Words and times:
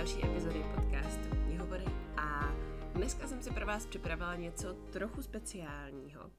další 0.00 0.24
epizody 0.24 0.64
podcastu 0.74 1.28
Knihovory 1.44 1.84
a 2.16 2.54
dneska 2.94 3.28
jsem 3.28 3.42
si 3.42 3.50
pro 3.50 3.66
vás 3.66 3.86
připravila 3.86 4.36
něco 4.36 4.74
trochu 4.74 5.22
speciálního. 5.22 6.30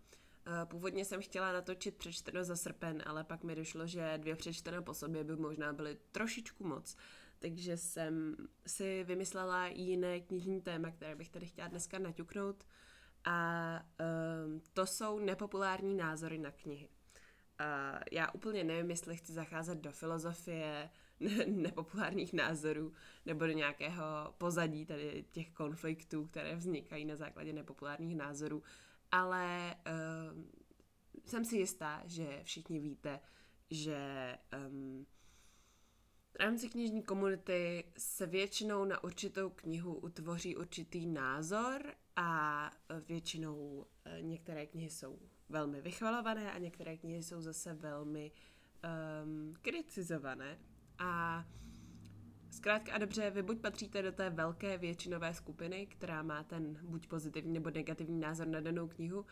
Eh, 0.45 0.65
původně 0.65 1.05
jsem 1.05 1.21
chtěla 1.21 1.53
natočit 1.53 1.97
přečteno 1.97 2.43
za 2.43 2.55
srpen, 2.55 3.03
ale 3.05 3.23
pak 3.23 3.43
mi 3.43 3.55
došlo, 3.55 3.87
že 3.87 4.17
dvě 4.17 4.35
přečtené 4.35 4.81
po 4.81 4.93
sobě 4.93 5.23
by 5.23 5.35
možná 5.35 5.73
byly 5.73 5.97
trošičku 6.11 6.63
moc. 6.63 6.95
Takže 7.39 7.77
jsem 7.77 8.35
si 8.67 9.03
vymyslela 9.03 9.67
jiné 9.67 10.19
knižní 10.19 10.61
téma, 10.61 10.91
které 10.91 11.15
bych 11.15 11.29
tady 11.29 11.45
chtěla 11.45 11.67
dneska 11.67 11.99
naťuknout. 11.99 12.63
A 13.25 13.79
um, 14.45 14.61
to 14.73 14.85
jsou 14.85 15.19
nepopulární 15.19 15.95
názory 15.95 16.37
na 16.37 16.51
knihy. 16.51 16.87
Uh, 16.87 17.99
já 18.11 18.31
úplně 18.31 18.63
nevím, 18.63 18.89
jestli 18.89 19.17
chci 19.17 19.33
zacházet 19.33 19.77
do 19.77 19.91
filozofie 19.91 20.89
nepopulárních 21.47 22.33
názorů 22.33 22.93
nebo 23.25 23.45
do 23.45 23.51
nějakého 23.51 24.03
pozadí 24.37 24.85
tady 24.85 25.25
těch 25.31 25.49
konfliktů, 25.51 26.27
které 26.27 26.55
vznikají 26.55 27.05
na 27.05 27.15
základě 27.15 27.53
nepopulárních 27.53 28.15
názorů, 28.15 28.63
ale 29.11 29.75
uh, 30.35 30.43
jsem 31.25 31.45
si 31.45 31.57
jistá, 31.57 32.01
že 32.05 32.41
všichni 32.43 32.79
víte, 32.79 33.19
že 33.69 34.37
um, 34.67 35.05
v 36.31 36.35
rámci 36.35 36.69
knižní 36.69 37.03
komunity 37.03 37.83
se 37.97 38.25
většinou 38.25 38.85
na 38.85 39.03
určitou 39.03 39.49
knihu 39.49 39.95
utvoří 39.95 40.55
určitý 40.55 41.05
názor 41.05 41.93
a 42.15 42.71
většinou 43.07 43.85
eh, 44.05 44.21
některé 44.21 44.65
knihy 44.65 44.89
jsou 44.89 45.19
velmi 45.49 45.81
vychvalované 45.81 46.51
a 46.51 46.57
některé 46.57 46.97
knihy 46.97 47.23
jsou 47.23 47.41
zase 47.41 47.73
velmi 47.73 48.31
um, 49.23 49.53
kritizované. 49.61 50.59
A 51.01 51.45
zkrátka 52.51 52.93
a 52.93 52.97
dobře, 52.97 53.29
vy 53.29 53.43
buď 53.43 53.59
patříte 53.59 54.01
do 54.01 54.11
té 54.11 54.29
velké 54.29 54.77
většinové 54.77 55.33
skupiny, 55.33 55.87
která 55.87 56.23
má 56.23 56.43
ten 56.43 56.77
buď 56.81 57.07
pozitivní 57.07 57.53
nebo 57.53 57.69
negativní 57.69 58.19
názor 58.19 58.47
na 58.47 58.59
danou 58.59 58.87
knihu, 58.87 59.25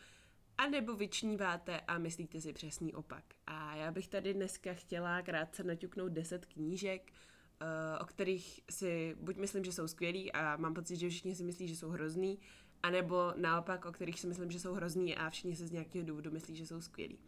a 0.58 0.66
nebo 0.66 0.96
vyčníváte 0.96 1.80
a 1.80 1.98
myslíte 1.98 2.40
si 2.40 2.52
přesný 2.52 2.94
opak. 2.94 3.24
A 3.46 3.74
já 3.74 3.90
bych 3.90 4.08
tady 4.08 4.34
dneska 4.34 4.74
chtěla 4.74 5.22
krátce 5.22 5.64
naťuknout 5.64 6.12
10 6.12 6.46
knížek, 6.46 7.12
eh, 7.12 7.98
o 7.98 8.04
kterých 8.04 8.60
si 8.70 9.16
buď 9.20 9.36
myslím, 9.36 9.64
že 9.64 9.72
jsou 9.72 9.88
skvělí 9.88 10.32
a 10.32 10.56
mám 10.56 10.74
pocit, 10.74 10.96
že 10.96 11.08
všichni 11.08 11.34
si 11.34 11.44
myslí, 11.44 11.68
že 11.68 11.76
jsou 11.76 11.88
hrozný, 11.88 12.38
anebo 12.82 13.32
naopak, 13.36 13.84
o 13.84 13.92
kterých 13.92 14.20
si 14.20 14.26
myslím, 14.26 14.50
že 14.50 14.60
jsou 14.60 14.72
hrozný 14.72 15.16
a 15.16 15.30
všichni 15.30 15.56
se 15.56 15.66
z 15.66 15.70
nějakého 15.70 16.06
důvodu 16.06 16.30
myslí, 16.30 16.56
že 16.56 16.66
jsou 16.66 16.80
skvělí. 16.80 17.18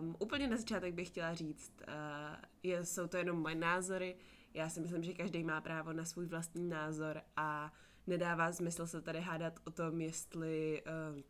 Um, 0.00 0.16
úplně 0.18 0.48
na 0.48 0.56
začátek 0.56 0.94
bych 0.94 1.08
chtěla 1.08 1.34
říct, 1.34 1.72
uh, 1.88 2.36
je, 2.62 2.84
jsou 2.84 3.06
to 3.06 3.16
jenom 3.16 3.40
moje 3.40 3.54
názory, 3.54 4.16
já 4.54 4.68
si 4.68 4.80
myslím, 4.80 5.02
že 5.02 5.12
každý 5.12 5.44
má 5.44 5.60
právo 5.60 5.92
na 5.92 6.04
svůj 6.04 6.26
vlastní 6.26 6.68
názor 6.68 7.22
a 7.36 7.72
nedává 8.06 8.52
smysl 8.52 8.86
se 8.86 9.00
tady 9.00 9.20
hádat 9.20 9.60
o 9.64 9.70
tom, 9.70 10.00
jestli 10.00 10.82
uh, 11.12 11.20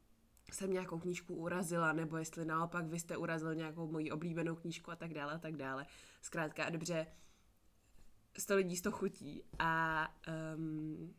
jsem 0.52 0.72
nějakou 0.72 0.98
knížku 0.98 1.34
urazila, 1.34 1.92
nebo 1.92 2.16
jestli 2.16 2.44
naopak 2.44 2.86
vy 2.86 2.98
jste 2.98 3.16
urazil 3.16 3.54
nějakou 3.54 3.90
moji 3.90 4.10
oblíbenou 4.10 4.54
knížku 4.54 4.90
a 4.90 4.96
tak 4.96 5.14
dále 5.14 5.32
a 5.34 5.38
tak 5.38 5.56
dále. 5.56 5.86
Zkrátka 6.22 6.64
a 6.64 6.70
dobře, 6.70 7.06
sto 8.38 8.56
lidí 8.56 8.76
sto 8.76 8.90
chutí 8.90 9.42
a 9.58 10.08
um, 10.56 11.14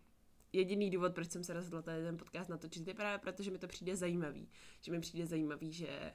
jediný 0.54 0.90
důvod, 0.90 1.16
proč 1.16 1.32
jsem 1.32 1.44
se 1.44 1.54
rozhodla 1.54 1.82
tady 1.82 2.04
ten 2.04 2.18
podcast 2.18 2.50
natočit, 2.50 2.88
je 2.88 2.94
právě 2.94 3.18
proto, 3.18 3.44
že 3.44 3.52
mi 3.52 3.58
to 3.58 3.68
přijde 3.68 3.96
zajímavý. 3.96 4.50
Že 4.82 4.92
mi 4.92 5.00
přijde 5.00 5.26
zajímavý, 5.26 5.74
že 5.74 6.14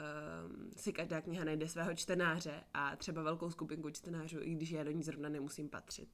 um, 0.00 0.70
si 0.76 0.92
každá 0.92 1.20
kniha 1.20 1.44
najde 1.44 1.68
svého 1.68 1.94
čtenáře 1.94 2.64
a 2.74 2.96
třeba 2.96 3.22
velkou 3.22 3.50
skupinku 3.50 3.90
čtenářů, 3.90 4.38
i 4.40 4.50
když 4.50 4.70
já 4.70 4.84
do 4.84 4.90
ní 4.90 5.02
zrovna 5.02 5.28
nemusím 5.28 5.68
patřit. 5.68 6.08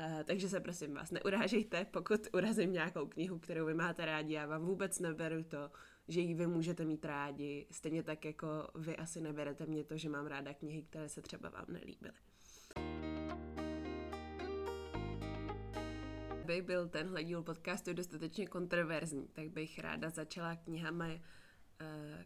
Uh, 0.00 0.22
takže 0.24 0.48
se 0.48 0.60
prosím 0.60 0.94
vás 0.94 1.10
neurážejte, 1.10 1.84
pokud 1.84 2.26
urazím 2.32 2.72
nějakou 2.72 3.06
knihu, 3.06 3.38
kterou 3.38 3.66
vy 3.66 3.74
máte 3.74 4.04
rádi, 4.04 4.34
já 4.34 4.46
vám 4.46 4.64
vůbec 4.64 4.98
neberu 4.98 5.44
to, 5.44 5.70
že 6.08 6.20
ji 6.20 6.34
vy 6.34 6.46
můžete 6.46 6.84
mít 6.84 7.04
rádi, 7.04 7.66
stejně 7.70 8.02
tak 8.02 8.24
jako 8.24 8.46
vy 8.74 8.96
asi 8.96 9.20
neberete 9.20 9.66
mě 9.66 9.84
to, 9.84 9.96
že 9.96 10.08
mám 10.08 10.26
ráda 10.26 10.54
knihy, 10.54 10.82
které 10.82 11.08
se 11.08 11.22
třeba 11.22 11.48
vám 11.48 11.66
nelíbily. 11.68 12.14
By 16.44 16.62
byl 16.62 16.88
tenhle 16.88 17.24
díl 17.24 17.42
podcastu 17.42 17.92
dostatečně 17.92 18.46
kontroverzní, 18.46 19.28
tak 19.32 19.48
bych 19.48 19.78
ráda 19.78 20.10
začala 20.10 20.56
knihami, 20.56 21.22
eh, 21.24 21.43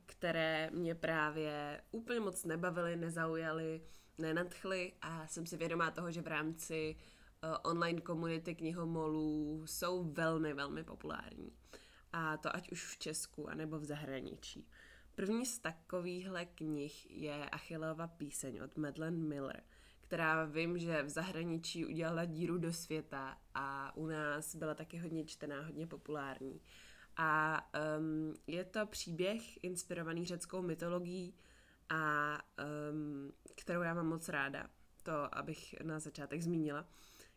které 0.06 0.70
mě 0.70 0.94
právě 0.94 1.80
úplně 1.90 2.20
moc 2.20 2.44
nebavily, 2.44 2.96
nezaujaly, 2.96 3.82
nenadchly 4.18 4.92
a 5.00 5.26
jsem 5.26 5.46
si 5.46 5.56
vědomá 5.56 5.90
toho, 5.90 6.12
že 6.12 6.22
v 6.22 6.26
rámci 6.26 6.96
uh, 6.96 7.56
online 7.70 8.00
komunity 8.00 8.54
knihomolů 8.54 9.66
jsou 9.66 10.12
velmi, 10.12 10.54
velmi 10.54 10.84
populární. 10.84 11.52
A 12.12 12.36
to 12.36 12.56
ať 12.56 12.70
už 12.70 12.86
v 12.86 12.98
Česku, 12.98 13.50
anebo 13.50 13.78
v 13.78 13.84
zahraničí. 13.84 14.68
První 15.14 15.46
z 15.46 15.58
takovýchhle 15.58 16.46
knih 16.46 17.10
je 17.10 17.50
Achillova 17.50 18.06
píseň 18.06 18.60
od 18.60 18.76
Madeleine 18.76 19.16
Miller, 19.16 19.62
která 20.00 20.44
vím, 20.44 20.78
že 20.78 21.02
v 21.02 21.08
zahraničí 21.08 21.86
udělala 21.86 22.24
díru 22.24 22.58
do 22.58 22.72
světa 22.72 23.38
a 23.54 23.96
u 23.96 24.06
nás 24.06 24.54
byla 24.54 24.74
taky 24.74 24.98
hodně 24.98 25.24
čtená, 25.24 25.62
hodně 25.62 25.86
populární. 25.86 26.60
A 27.18 27.62
um, 27.98 28.34
je 28.46 28.64
to 28.64 28.86
příběh 28.86 29.64
inspirovaný 29.64 30.26
řeckou 30.26 30.62
mytologií 30.62 31.34
a 31.88 32.32
um, 32.92 33.32
kterou 33.54 33.82
já 33.82 33.94
mám 33.94 34.06
moc 34.06 34.28
ráda. 34.28 34.66
To, 35.02 35.34
abych 35.38 35.74
na 35.82 35.98
začátek 35.98 36.42
zmínila. 36.42 36.88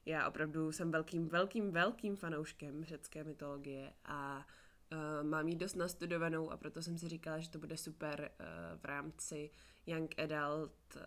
Já 0.06 0.28
opravdu 0.28 0.72
jsem 0.72 0.92
velkým, 0.92 1.28
velkým, 1.28 1.72
velkým 1.72 2.16
fanouškem 2.16 2.84
řecké 2.84 3.24
mytologie 3.24 3.94
a 4.06 4.48
uh, 4.92 5.30
mám 5.30 5.48
ji 5.48 5.56
dost 5.56 5.76
nastudovanou 5.76 6.52
a 6.52 6.58
proto 6.58 6.82
jsem 6.82 6.98
si 6.98 7.10
říkala, 7.10 7.40
že 7.40 7.50
to 7.50 7.60
bude 7.60 7.78
super 7.78 8.32
uh, 8.40 8.46
v 8.80 8.86
rámci 8.86 9.50
young 9.86 10.20
adult 10.20 10.96
uh, 10.96 11.02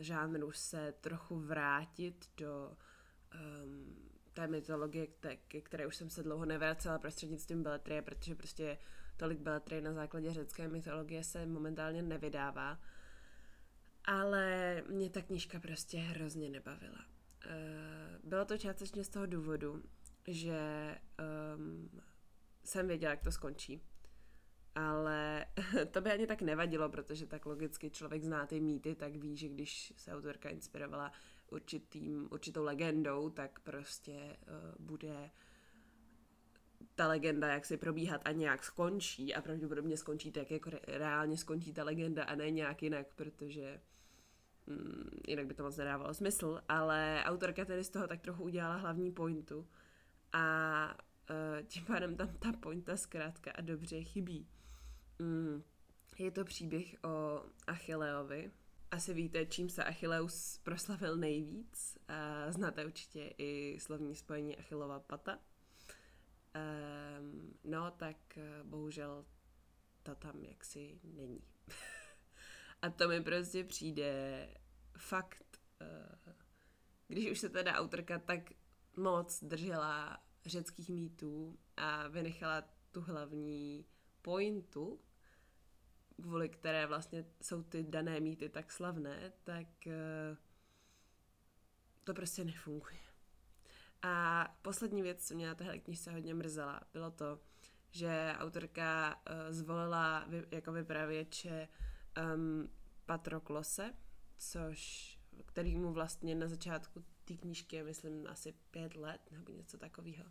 žánru 0.00 0.52
se 0.52 0.94
trochu 1.00 1.40
vrátit 1.40 2.30
do 2.36 2.76
um, 3.64 4.07
té 4.38 4.46
mytologie, 4.46 5.06
ke 5.48 5.60
které 5.60 5.86
už 5.86 5.96
jsem 5.96 6.10
se 6.10 6.22
dlouho 6.22 6.44
nevracela 6.44 6.98
prostřednictvím 6.98 7.62
beletrie, 7.62 8.02
protože 8.02 8.34
prostě 8.34 8.78
tolik 9.16 9.40
beletrie 9.40 9.80
na 9.80 9.92
základě 9.92 10.32
řecké 10.32 10.68
mytologie 10.68 11.24
se 11.24 11.46
momentálně 11.46 12.02
nevydává. 12.02 12.80
Ale 14.04 14.82
mě 14.88 15.10
ta 15.10 15.22
knížka 15.22 15.60
prostě 15.60 15.98
hrozně 15.98 16.48
nebavila. 16.48 17.04
Eh, 17.46 18.18
bylo 18.24 18.44
to 18.44 18.58
částečně 18.58 19.04
z 19.04 19.08
toho 19.08 19.26
důvodu, 19.26 19.82
že 20.26 20.94
um, 21.56 21.90
jsem 22.64 22.88
věděla, 22.88 23.10
jak 23.10 23.22
to 23.22 23.32
skončí. 23.32 23.82
Ale 24.74 25.46
to 25.90 26.00
by 26.00 26.10
ani 26.10 26.26
tak 26.26 26.42
nevadilo, 26.42 26.88
protože 26.88 27.26
tak 27.26 27.46
logicky 27.46 27.90
člověk 27.90 28.24
zná 28.24 28.46
ty 28.46 28.60
mýty, 28.60 28.94
tak 28.94 29.16
ví, 29.16 29.36
že 29.36 29.48
když 29.48 29.92
se 29.96 30.12
autorka 30.12 30.48
inspirovala 30.48 31.12
určitým, 31.50 32.28
určitou 32.30 32.64
legendou, 32.64 33.30
tak 33.30 33.60
prostě 33.60 34.12
uh, 34.12 34.86
bude 34.86 35.30
ta 36.94 37.08
legenda 37.08 37.48
jak 37.48 37.64
si 37.64 37.76
probíhat 37.76 38.20
a 38.24 38.32
nějak 38.32 38.64
skončí 38.64 39.34
a 39.34 39.42
pravděpodobně 39.42 39.96
skončí 39.96 40.32
tak, 40.32 40.50
jako 40.50 40.70
reálně 40.86 41.36
skončí 41.36 41.72
ta 41.72 41.84
legenda 41.84 42.24
a 42.24 42.34
ne 42.34 42.50
nějak 42.50 42.82
jinak, 42.82 43.06
protože 43.14 43.80
Mm, 44.68 45.20
jinak 45.28 45.46
by 45.46 45.54
to 45.54 45.62
moc 45.62 45.76
nedávalo 45.76 46.14
smysl, 46.14 46.60
ale 46.68 47.22
autorka 47.24 47.64
tedy 47.64 47.84
z 47.84 47.90
toho 47.90 48.06
tak 48.06 48.20
trochu 48.20 48.42
udělala 48.42 48.76
hlavní 48.76 49.12
pointu 49.12 49.66
a 50.32 50.96
uh, 51.30 51.66
tím 51.66 51.84
pádem 51.84 52.16
tam 52.16 52.28
ta 52.28 52.52
pointa 52.52 52.96
zkrátka 52.96 53.50
a 53.50 53.60
dobře 53.60 54.02
chybí. 54.02 54.48
Mm, 55.18 55.62
je 56.18 56.30
to 56.30 56.44
příběh 56.44 56.96
o 57.04 57.42
Achilleovi. 57.66 58.50
Asi 58.90 59.14
víte, 59.14 59.46
čím 59.46 59.68
se 59.68 59.84
Achilleus 59.84 60.58
proslavil 60.62 61.16
nejvíc. 61.16 61.98
Uh, 62.10 62.52
znáte 62.52 62.86
určitě 62.86 63.34
i 63.38 63.78
slovní 63.80 64.14
spojení 64.14 64.58
Achillova 64.58 65.00
pata. 65.00 65.38
Um, 67.18 67.58
no, 67.64 67.90
tak 67.90 68.16
uh, 68.36 68.68
bohužel 68.68 69.26
to 70.02 70.14
tam 70.14 70.44
jaksi 70.44 71.00
není. 71.04 71.40
A 72.82 72.90
to 72.90 73.08
mi 73.08 73.20
prostě 73.20 73.64
přijde 73.64 74.48
fakt, 74.98 75.60
uh, 75.80 76.32
když 77.08 77.30
už 77.30 77.38
se 77.38 77.48
teda 77.48 77.74
autorka 77.74 78.18
tak 78.18 78.40
moc 78.96 79.44
držela 79.44 80.22
řeckých 80.46 80.90
mýtů 80.90 81.58
a 81.76 82.08
vynechala 82.08 82.64
tu 82.92 83.00
hlavní 83.00 83.86
pointu, 84.22 85.00
kvůli 86.22 86.48
které 86.48 86.86
vlastně 86.86 87.24
jsou 87.42 87.62
ty 87.62 87.82
dané 87.82 88.20
mýty 88.20 88.48
tak 88.48 88.72
slavné, 88.72 89.32
tak 89.44 89.66
uh, 89.86 90.36
to 92.04 92.14
prostě 92.14 92.44
nefunguje. 92.44 92.98
A 94.02 94.44
poslední 94.62 95.02
věc, 95.02 95.26
co 95.26 95.34
mě 95.34 95.46
na 95.46 95.54
téhle 95.54 95.78
knižce 95.78 96.12
hodně 96.12 96.34
mrzela, 96.34 96.80
bylo 96.92 97.10
to, 97.10 97.40
že 97.90 98.34
autorka 98.38 99.16
uh, 99.16 99.34
zvolila 99.50 100.28
jako 100.50 100.72
vypravěče 100.72 101.68
um, 102.34 102.70
Patroklose, 103.06 103.94
což, 104.38 105.18
který 105.46 105.76
mu 105.76 105.92
vlastně 105.92 106.34
na 106.34 106.48
začátku 106.48 107.04
té 107.24 107.34
knížky 107.34 107.76
je, 107.76 107.84
myslím, 107.84 108.26
asi 108.26 108.54
pět 108.70 108.96
let 108.96 109.20
nebo 109.30 109.52
něco 109.52 109.78
takového. 109.78 110.24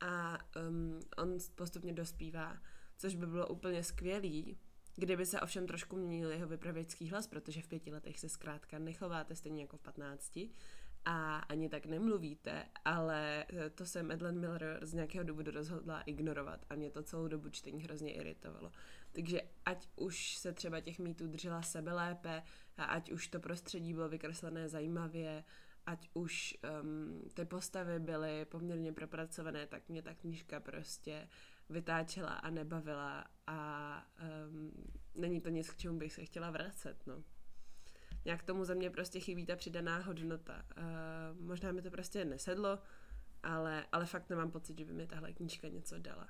A 0.00 0.38
um, 0.68 1.00
on 1.16 1.38
postupně 1.54 1.92
dospívá, 1.92 2.58
což 2.96 3.14
by 3.14 3.26
bylo 3.26 3.48
úplně 3.48 3.84
skvělý, 3.84 4.58
kdyby 4.96 5.26
se 5.26 5.40
ovšem 5.40 5.66
trošku 5.66 5.96
měnil 5.96 6.30
jeho 6.30 6.46
vypravěčský 6.46 7.08
hlas, 7.08 7.26
protože 7.26 7.62
v 7.62 7.68
pěti 7.68 7.92
letech 7.92 8.20
se 8.20 8.28
zkrátka 8.28 8.78
nechováte 8.78 9.34
stejně 9.34 9.62
jako 9.62 9.76
v 9.76 9.82
patnácti 9.82 10.50
a 11.04 11.36
ani 11.36 11.68
tak 11.68 11.86
nemluvíte, 11.86 12.64
ale 12.84 13.44
eh, 13.48 13.70
to 13.70 13.86
se 13.86 14.02
Madeleine 14.02 14.40
Miller 14.40 14.78
z 14.82 14.94
nějakého 14.94 15.24
důvodu 15.24 15.50
rozhodla 15.50 16.00
ignorovat 16.00 16.66
a 16.70 16.74
mě 16.74 16.90
to 16.90 17.02
celou 17.02 17.28
dobu 17.28 17.48
čtení 17.48 17.82
hrozně 17.82 18.14
iritovalo. 18.14 18.72
Takže 19.12 19.40
ať 19.64 19.88
už 19.96 20.36
se 20.36 20.52
třeba 20.52 20.80
těch 20.80 20.98
mýtů 20.98 21.26
držela 21.26 21.62
sebe 21.62 21.92
lépe 21.92 22.42
a 22.76 22.84
ať 22.84 23.12
už 23.12 23.28
to 23.28 23.40
prostředí 23.40 23.94
bylo 23.94 24.08
vykreslené 24.08 24.68
zajímavě, 24.68 25.44
ať 25.86 26.08
už 26.14 26.58
um, 26.82 27.22
ty 27.34 27.44
postavy 27.44 28.00
byly 28.00 28.44
poměrně 28.44 28.92
propracované, 28.92 29.66
tak 29.66 29.88
mě 29.88 30.02
ta 30.02 30.14
knížka 30.14 30.60
prostě 30.60 31.28
vytáčela 31.70 32.30
a 32.30 32.50
nebavila 32.50 33.24
a 33.52 34.06
um, 34.48 34.72
není 35.14 35.40
to 35.40 35.48
nic, 35.48 35.70
k 35.70 35.76
čemu 35.76 35.98
bych 35.98 36.12
se 36.12 36.24
chtěla 36.24 36.50
vracet, 36.50 37.06
no 37.06 37.24
nějak 38.24 38.42
tomu 38.42 38.64
ze 38.64 38.74
mě 38.74 38.90
prostě 38.90 39.20
chybí 39.20 39.46
ta 39.46 39.56
přidaná 39.56 39.98
hodnota. 39.98 40.64
Uh, 40.76 41.40
možná 41.40 41.72
mi 41.72 41.82
to 41.82 41.90
prostě 41.90 42.24
nesedlo, 42.24 42.78
ale, 43.42 43.86
ale 43.92 44.06
fakt 44.06 44.30
nemám 44.30 44.50
pocit, 44.50 44.78
že 44.78 44.84
by 44.84 44.92
mi 44.92 45.06
tahle 45.06 45.32
knížka 45.32 45.68
něco 45.68 45.98
dala. 45.98 46.28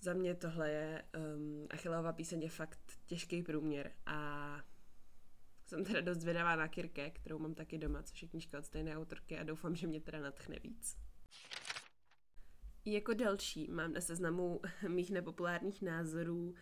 Za 0.00 0.12
mě 0.14 0.34
tohle 0.34 0.70
je 0.70 1.04
um, 1.36 1.66
Achillová 1.70 2.12
píseň 2.12 2.42
je 2.42 2.48
fakt 2.48 2.80
těžký 3.06 3.42
průměr 3.42 3.92
a 4.06 4.60
jsem 5.66 5.84
teda 5.84 6.00
dost 6.00 6.18
zvědavá 6.18 6.56
na 6.56 6.68
Kirke, 6.68 7.10
kterou 7.10 7.38
mám 7.38 7.54
taky 7.54 7.78
doma, 7.78 8.02
což 8.02 8.22
je 8.22 8.28
knížka 8.28 8.58
od 8.58 8.66
stejné 8.66 8.96
autorky 8.96 9.38
a 9.38 9.44
doufám, 9.44 9.76
že 9.76 9.86
mě 9.86 10.00
teda 10.00 10.20
natchne 10.20 10.56
víc. 10.62 10.96
Jako 12.84 13.14
další 13.14 13.68
mám 13.70 13.92
na 13.92 14.00
seznamu 14.00 14.60
mých 14.88 15.10
nepopulárních 15.10 15.82
názorů 15.82 16.54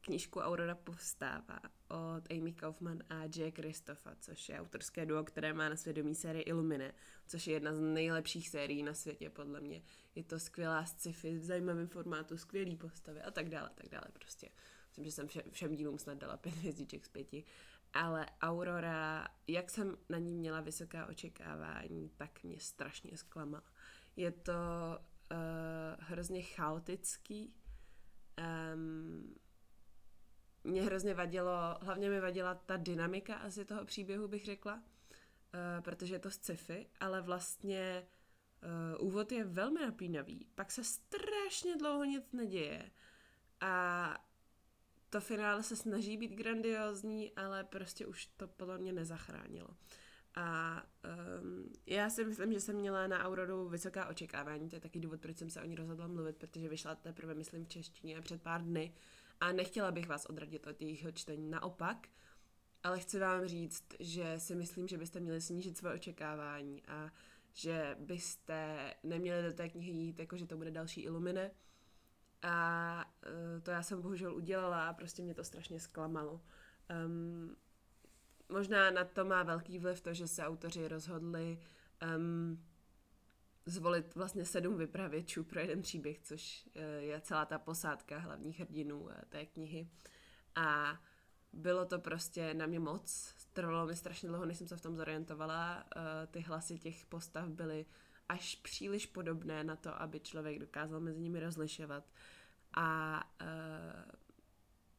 knížku 0.00 0.40
Aurora 0.40 0.74
povstává 0.74 1.60
od 1.88 2.22
Amy 2.30 2.52
Kaufman 2.52 2.98
a 3.08 3.22
Jay 3.36 3.50
Christopha, 3.50 4.14
což 4.20 4.48
je 4.48 4.60
autorské 4.60 5.06
duo, 5.06 5.24
které 5.24 5.52
má 5.52 5.68
na 5.68 5.76
svědomí 5.76 6.14
sérii 6.14 6.42
Illumine, 6.42 6.94
což 7.26 7.46
je 7.46 7.54
jedna 7.54 7.74
z 7.74 7.80
nejlepších 7.80 8.48
sérií 8.48 8.82
na 8.82 8.94
světě, 8.94 9.30
podle 9.30 9.60
mě. 9.60 9.82
Je 10.14 10.24
to 10.24 10.38
skvělá 10.38 10.84
sci-fi 10.84 11.38
v 11.38 11.44
zajímavém 11.44 11.86
formátu, 11.86 12.36
skvělý 12.36 12.76
postavy 12.76 13.22
a 13.22 13.30
tak 13.30 13.48
dále, 13.48 13.70
tak 13.74 13.88
dále 13.88 14.06
prostě. 14.12 14.48
Myslím, 14.88 15.04
že 15.04 15.12
jsem 15.12 15.28
všem, 15.28 15.42
všem 15.50 15.74
dílům 15.74 15.98
snad 15.98 16.18
dala 16.18 16.36
pět 16.36 16.54
hvězdiček 16.54 17.04
z 17.04 17.08
pěti. 17.08 17.44
Ale 17.92 18.26
Aurora, 18.42 19.28
jak 19.46 19.70
jsem 19.70 19.96
na 20.08 20.18
ní 20.18 20.34
měla 20.34 20.60
vysoká 20.60 21.06
očekávání, 21.06 22.10
tak 22.16 22.42
mě 22.42 22.60
strašně 22.60 23.16
zklamala. 23.16 23.64
Je 24.16 24.30
to 24.30 24.52
uh, 25.30 26.04
hrozně 26.04 26.42
chaotický, 26.42 27.54
um, 28.74 29.34
mě 30.64 30.82
hrozně 30.82 31.14
vadilo, 31.14 31.78
hlavně 31.80 32.10
mi 32.10 32.20
vadila 32.20 32.54
ta 32.54 32.76
dynamika 32.76 33.34
asi 33.34 33.64
toho 33.64 33.84
příběhu, 33.84 34.28
bych 34.28 34.44
řekla, 34.44 34.74
uh, 34.74 35.82
protože 35.84 36.14
je 36.14 36.18
to 36.18 36.30
sci-fi, 36.30 36.86
ale 37.00 37.20
vlastně 37.20 38.06
uh, 38.98 39.06
úvod 39.06 39.32
je 39.32 39.44
velmi 39.44 39.80
napínavý, 39.80 40.46
pak 40.54 40.72
se 40.72 40.84
strašně 40.84 41.76
dlouho 41.76 42.04
nic 42.04 42.32
neděje. 42.32 42.90
A 43.60 44.16
to 45.10 45.20
finále 45.20 45.62
se 45.62 45.76
snaží 45.76 46.16
být 46.16 46.32
grandiozní, 46.32 47.36
ale 47.36 47.64
prostě 47.64 48.06
už 48.06 48.26
to 48.26 48.48
podle 48.48 48.78
mě 48.78 48.92
nezachránilo. 48.92 49.68
A 50.34 50.82
um, 51.42 51.72
já 51.86 52.10
si 52.10 52.24
myslím, 52.24 52.52
že 52.52 52.60
jsem 52.60 52.76
měla 52.76 53.06
na 53.06 53.24
Auroru 53.24 53.68
vysoká 53.68 54.08
očekávání, 54.08 54.68
to 54.68 54.76
je 54.76 54.80
taky 54.80 55.00
důvod, 55.00 55.20
proč 55.20 55.38
jsem 55.38 55.50
se 55.50 55.62
o 55.62 55.64
ní 55.64 55.74
rozhodla 55.74 56.06
mluvit, 56.06 56.36
protože 56.36 56.68
vyšla 56.68 56.94
teprve, 56.94 57.34
myslím, 57.34 57.64
v 57.64 57.68
češtině 57.68 58.20
před 58.20 58.42
pár 58.42 58.62
dny 58.62 58.94
a 59.40 59.52
nechtěla 59.52 59.92
bych 59.92 60.08
vás 60.08 60.26
odradit 60.26 60.66
od 60.66 60.82
jejího 60.82 61.12
čtení, 61.12 61.50
naopak, 61.50 62.08
ale 62.82 62.98
chci 62.98 63.18
vám 63.18 63.46
říct, 63.46 63.84
že 64.00 64.34
si 64.38 64.54
myslím, 64.54 64.88
že 64.88 64.98
byste 64.98 65.20
měli 65.20 65.40
snížit 65.40 65.78
své 65.78 65.94
očekávání 65.94 66.82
a 66.86 67.10
že 67.52 67.96
byste 68.00 68.94
neměli 69.02 69.42
do 69.42 69.52
té 69.52 69.68
knihy 69.68 69.92
jít, 69.92 70.18
jako 70.18 70.36
že 70.36 70.46
to 70.46 70.56
bude 70.56 70.70
další 70.70 71.00
Illumine. 71.00 71.50
A 72.42 73.04
uh, 73.26 73.62
to 73.62 73.70
já 73.70 73.82
jsem 73.82 74.02
bohužel 74.02 74.34
udělala 74.34 74.88
a 74.88 74.92
prostě 74.92 75.22
mě 75.22 75.34
to 75.34 75.44
strašně 75.44 75.80
zklamalo. 75.80 76.40
Um, 77.06 77.56
možná 78.50 78.90
na 78.90 79.04
to 79.04 79.24
má 79.24 79.42
velký 79.42 79.78
vliv 79.78 80.00
to, 80.00 80.14
že 80.14 80.28
se 80.28 80.46
autoři 80.46 80.88
rozhodli 80.88 81.58
um, 82.16 82.64
zvolit 83.66 84.14
vlastně 84.14 84.44
sedm 84.44 84.76
vypravěčů 84.76 85.44
pro 85.44 85.60
jeden 85.60 85.82
příběh, 85.82 86.20
což 86.20 86.68
eh, 86.74 86.80
je 86.82 87.20
celá 87.20 87.44
ta 87.44 87.58
posádka 87.58 88.18
hlavních 88.18 88.60
hrdinů 88.60 89.08
eh, 89.10 89.22
té 89.28 89.46
knihy. 89.46 89.88
A 90.56 91.00
bylo 91.52 91.84
to 91.84 91.98
prostě 91.98 92.54
na 92.54 92.66
mě 92.66 92.80
moc, 92.80 93.34
trvalo 93.52 93.86
mi 93.86 93.96
strašně 93.96 94.28
dlouho, 94.28 94.44
než 94.44 94.58
jsem 94.58 94.68
se 94.68 94.76
v 94.76 94.80
tom 94.80 94.96
zorientovala. 94.96 95.84
Eh, 95.96 96.26
ty 96.26 96.40
hlasy 96.40 96.78
těch 96.78 97.06
postav 97.06 97.48
byly 97.48 97.86
až 98.28 98.54
příliš 98.54 99.06
podobné 99.06 99.64
na 99.64 99.76
to, 99.76 100.02
aby 100.02 100.20
člověk 100.20 100.58
dokázal 100.58 101.00
mezi 101.00 101.20
nimi 101.20 101.40
rozlišovat. 101.40 102.04
A 102.76 103.20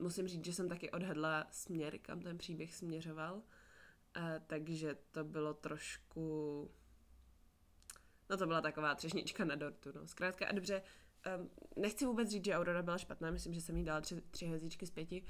musím 0.01 0.27
říct, 0.27 0.45
že 0.45 0.53
jsem 0.53 0.69
taky 0.69 0.92
odhadla 0.92 1.48
směr, 1.51 1.98
kam 1.98 2.21
ten 2.21 2.38
příběh 2.38 2.75
směřoval. 2.75 3.36
Uh, 3.36 3.44
takže 4.48 4.95
to 5.12 5.24
bylo 5.24 5.53
trošku 5.53 6.69
No 8.31 8.38
to 8.38 8.48
byla 8.48 8.62
taková 8.62 8.95
třešnička 8.95 9.45
na 9.45 9.56
dortu, 9.56 9.92
no. 9.95 10.07
Zkrátka 10.07 10.48
a 10.48 10.51
dobře, 10.51 10.81
um, 11.39 11.50
nechci 11.75 12.06
vůbec 12.06 12.30
říct, 12.30 12.45
že 12.45 12.56
Aurora 12.56 12.81
byla 12.81 12.98
špatná, 12.98 13.31
myslím, 13.31 13.53
že 13.53 13.62
jsem 13.62 13.77
jí 13.77 13.83
dala 13.83 14.01
tři, 14.01 14.21
tři 14.31 14.45
hvězdičky 14.45 14.86
z 14.86 14.92
pěti, 14.92 15.25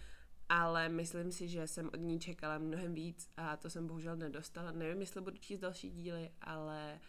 ale 0.50 0.90
myslím 0.90 1.32
si, 1.32 1.48
že 1.48 1.68
jsem 1.68 1.88
od 1.94 2.00
ní 2.00 2.20
čekala 2.20 2.58
mnohem 2.58 2.94
víc 2.94 3.30
a 3.38 3.58
to 3.58 3.70
jsem 3.70 3.88
bohužel 3.88 4.16
nedostala. 4.16 4.72
Nevím, 4.72 5.02
jestli 5.02 5.22
budu 5.22 5.38
číst 5.38 5.60
další 5.60 5.90
díly, 5.90 6.32
ale 6.42 7.00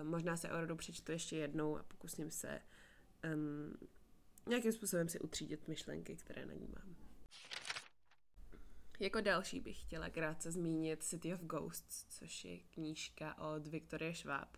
um, 0.00 0.06
možná 0.06 0.36
se 0.36 0.50
Auroru 0.50 0.76
přečtu 0.76 1.12
ještě 1.12 1.36
jednou 1.36 1.78
a 1.78 1.82
pokusím 1.82 2.30
se 2.30 2.60
um, 3.34 3.88
nějakým 4.46 4.72
způsobem 4.72 5.08
si 5.08 5.20
utřídit 5.20 5.68
myšlenky, 5.68 6.16
které 6.16 6.46
na 6.46 6.54
ní 6.54 6.68
mám. 6.76 6.96
Jako 9.00 9.20
další 9.20 9.60
bych 9.60 9.82
chtěla 9.82 10.10
krátce 10.10 10.50
zmínit 10.50 11.02
City 11.02 11.34
of 11.34 11.40
Ghosts, 11.40 12.06
což 12.08 12.44
je 12.44 12.58
knížka 12.58 13.38
od 13.38 13.66
Viktorie 13.66 14.14
Schwab. 14.14 14.56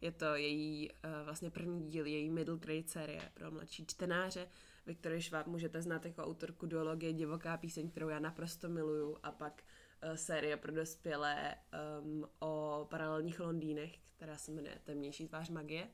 Je 0.00 0.12
to 0.12 0.34
její 0.34 0.90
uh, 0.90 0.96
vlastně 1.24 1.50
první 1.50 1.88
díl, 1.88 2.06
její 2.06 2.30
middle 2.30 2.58
grade 2.58 2.88
série 2.88 3.30
pro 3.34 3.50
mladší 3.50 3.86
čtenáře. 3.86 4.48
Viktorie 4.86 5.22
Schwab 5.22 5.46
můžete 5.46 5.82
znát 5.82 6.04
jako 6.04 6.24
autorku 6.24 6.66
duologie 6.66 7.12
Divoká 7.12 7.56
píseň, 7.56 7.90
kterou 7.90 8.08
já 8.08 8.18
naprosto 8.18 8.68
miluju 8.68 9.18
a 9.22 9.32
pak 9.32 9.62
uh, 9.62 10.14
série 10.14 10.56
pro 10.56 10.72
dospělé 10.72 11.54
um, 12.00 12.28
o 12.38 12.86
paralelních 12.90 13.40
Londýnech, 13.40 13.98
která 14.16 14.38
se 14.38 14.52
jmenuje 14.52 14.80
Temnější 14.84 15.28
tvář 15.28 15.48
magie. 15.48 15.88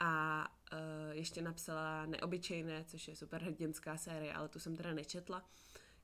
A 0.00 0.46
uh, 0.72 0.78
ještě 1.10 1.42
napsala 1.42 2.06
Neobyčejné, 2.06 2.84
což 2.84 3.08
je 3.08 3.16
super 3.16 3.42
hrdinská 3.42 3.96
série, 3.96 4.34
ale 4.34 4.48
tu 4.48 4.58
jsem 4.58 4.76
teda 4.76 4.94
nečetla. 4.94 5.44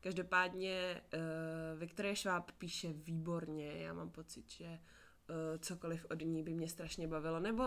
Každopádně 0.01 1.03
uh, 1.15 1.81
Viktorie 1.81 2.17
Schwab 2.17 2.53
píše 2.53 2.93
výborně, 2.93 3.73
já 3.73 3.93
mám 3.93 4.11
pocit, 4.11 4.51
že 4.51 4.65
uh, 4.67 5.59
cokoliv 5.59 6.07
od 6.11 6.23
ní 6.23 6.43
by 6.43 6.55
mě 6.55 6.69
strašně 6.69 7.09
bavilo, 7.09 7.41
nebo 7.41 7.65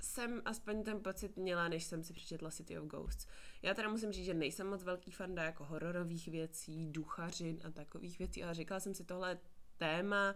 jsem 0.00 0.42
aspoň 0.44 0.82
ten 0.82 1.02
pocit 1.02 1.36
měla, 1.36 1.68
než 1.68 1.84
jsem 1.84 2.04
si 2.04 2.12
přečetla 2.12 2.50
City 2.50 2.78
of 2.78 2.86
Ghosts. 2.86 3.26
Já 3.62 3.74
teda 3.74 3.88
musím 3.88 4.12
říct, 4.12 4.24
že 4.24 4.34
nejsem 4.34 4.66
moc 4.66 4.82
velký 4.82 5.10
fanda 5.10 5.42
jako 5.42 5.64
hororových 5.64 6.28
věcí, 6.28 6.86
duchařin 6.86 7.60
a 7.64 7.70
takových 7.70 8.18
věcí, 8.18 8.44
ale 8.44 8.54
říkala 8.54 8.80
jsem 8.80 8.94
si 8.94 9.04
tohle 9.04 9.38
téma, 9.76 10.34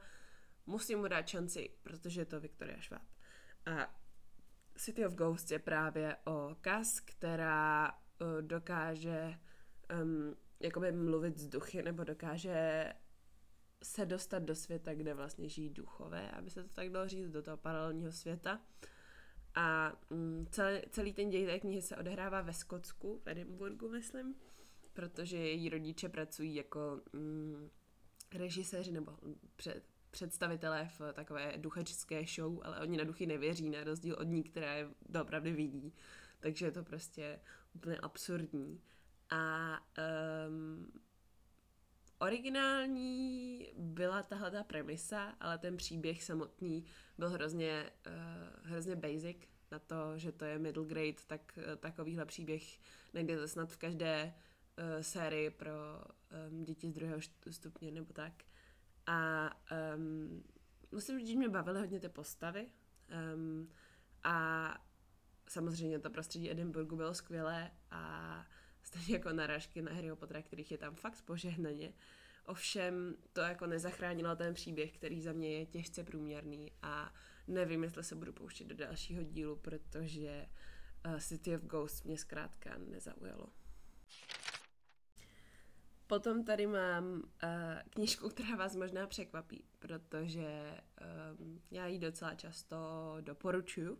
musím 0.66 0.99
mu 0.99 1.08
dát 1.08 1.28
šanci, 1.28 1.70
protože 1.82 2.20
je 2.20 2.25
to 2.25 2.40
Victoria 2.40 2.82
Schwab. 2.82 3.02
A 3.66 4.00
City 4.80 5.06
of 5.06 5.14
Ghosts 5.14 5.50
je 5.50 5.58
právě 5.58 6.16
o 6.26 6.56
Kas, 6.60 7.00
která 7.00 7.92
uh, 7.92 8.42
dokáže 8.42 9.38
um, 10.02 10.37
jakoby 10.60 10.92
mluvit 10.92 11.38
z 11.38 11.49
duchy, 11.49 11.82
nebo 11.82 12.04
dokáže 12.04 12.92
se 13.82 14.06
dostat 14.06 14.38
do 14.38 14.54
světa, 14.54 14.94
kde 14.94 15.14
vlastně 15.14 15.49
žijí 15.49 15.70
duchové, 15.70 16.30
aby 16.30 16.50
se 16.50 16.62
to 16.62 16.68
tak 16.68 16.90
dalo 16.90 17.08
říct, 17.08 17.30
do 17.30 17.42
toho 17.42 17.56
paralelního 17.56 18.12
světa. 18.12 18.60
A 19.54 19.92
mm, 20.10 20.46
celý, 20.50 20.80
celý 20.90 21.12
ten 21.12 21.30
děj 21.30 21.46
té 21.46 21.60
knihy 21.60 21.82
se 21.82 21.96
odehrává 21.96 22.40
ve 22.40 22.52
Skotsku, 22.52 23.18
v 23.18 23.28
Edinburgu, 23.28 23.88
myslím, 23.88 24.34
protože 24.92 25.37
její 25.37 25.68
rodiče 25.68 26.08
pracují 26.08 26.54
jako 26.54 27.00
mm, 27.12 27.70
režiséři 28.34 28.92
nebo 28.92 29.18
před, 29.56 29.84
představitelé 30.11 30.90
v 30.99 31.12
takové 31.12 31.52
duchačské 31.57 32.25
show, 32.26 32.61
ale 32.62 32.81
oni 32.81 32.97
na 32.97 33.05
duchy 33.05 33.26
nevěří, 33.26 33.71
na 33.71 33.85
rozdíl 33.85 34.17
od 34.19 34.25
ní, 34.25 34.43
která 34.43 34.73
je 34.75 34.88
opravdu 35.21 35.55
vidí. 35.55 35.95
Takže 36.40 36.67
je 36.67 36.73
to 36.73 36.85
prostě 36.85 37.40
úplně 37.75 37.97
absurdní. 37.97 38.81
A 39.31 39.76
um, 40.49 40.93
originální 42.19 43.67
byla 43.79 44.23
tahle 44.23 44.50
ta 44.50 44.64
premisa, 44.64 45.35
ale 45.40 45.59
ten 45.59 45.76
příběh 45.76 46.23
samotný 46.23 46.85
byl 47.19 47.31
hrozně, 47.31 47.90
uh, 48.07 48.71
hrozně 48.71 48.97
basic 48.97 49.37
na 49.71 49.79
to, 49.79 50.19
že 50.19 50.33
to 50.33 50.45
je 50.45 50.59
middle 50.59 50.85
grade, 50.85 51.23
tak 51.26 51.59
uh, 51.59 51.76
takovýhle 51.76 52.25
příběh 52.26 52.79
najdete 53.14 53.49
snad 53.49 53.73
v 53.73 53.76
každé 53.76 54.35
uh, 54.35 55.02
sérii 55.02 55.50
pro 55.50 55.73
um, 56.50 56.64
děti 56.64 56.90
z 56.90 56.93
druhého 56.93 57.21
stupně 57.50 57.90
nebo 57.90 58.12
tak. 58.12 58.33
A 59.07 59.50
um, 59.97 60.45
musím 60.92 61.19
říct, 61.19 61.28
že 61.28 61.37
mě 61.37 61.49
bavily 61.49 61.80
hodně 61.80 62.00
ty 62.00 62.09
postavy. 62.09 62.66
Um, 63.35 63.71
a 64.23 64.75
samozřejmě 65.49 65.99
to 65.99 66.11
prostředí 66.11 66.50
Edinburghu 66.50 66.97
bylo 66.97 67.14
skvělé 67.14 67.71
a 67.90 68.47
stejně 68.83 69.14
jako 69.14 69.33
narážky 69.33 69.83
na 69.83 69.92
Harryho 69.92 70.16
Pottera, 70.16 70.42
kterých 70.42 70.71
je 70.71 70.78
tam 70.78 70.95
fakt 70.95 71.23
požehnaně. 71.23 71.92
Ovšem 72.47 73.16
to 73.33 73.40
jako 73.40 73.66
nezachránilo 73.66 74.37
ten 74.37 74.54
příběh, 74.54 74.92
který 74.92 75.23
za 75.23 75.33
mě 75.33 75.52
je 75.52 75.66
těžce 75.66 76.04
průměrný 76.04 76.73
a 76.83 77.14
nevím, 77.49 77.85
jestli 77.85 78.04
se 78.04 78.14
budu 78.14 78.33
pouštět 78.33 78.66
do 78.66 78.75
dalšího 78.75 79.23
dílu, 79.23 79.57
protože 79.57 80.47
uh, 81.07 81.19
City 81.19 81.54
of 81.54 81.62
Ghosts 81.62 82.02
mě 82.02 82.19
zkrátka 82.19 82.78
nezaujalo. 82.78 83.47
Potom 86.11 86.45
tady 86.45 86.67
mám 86.67 87.05
uh, 87.14 87.21
knížku, 87.90 88.29
která 88.29 88.57
vás 88.57 88.76
možná 88.76 89.07
překvapí, 89.07 89.64
protože 89.79 90.81
um, 91.40 91.61
já 91.71 91.87
ji 91.87 91.99
docela 91.99 92.35
často 92.35 92.76
doporučuju 93.21 93.99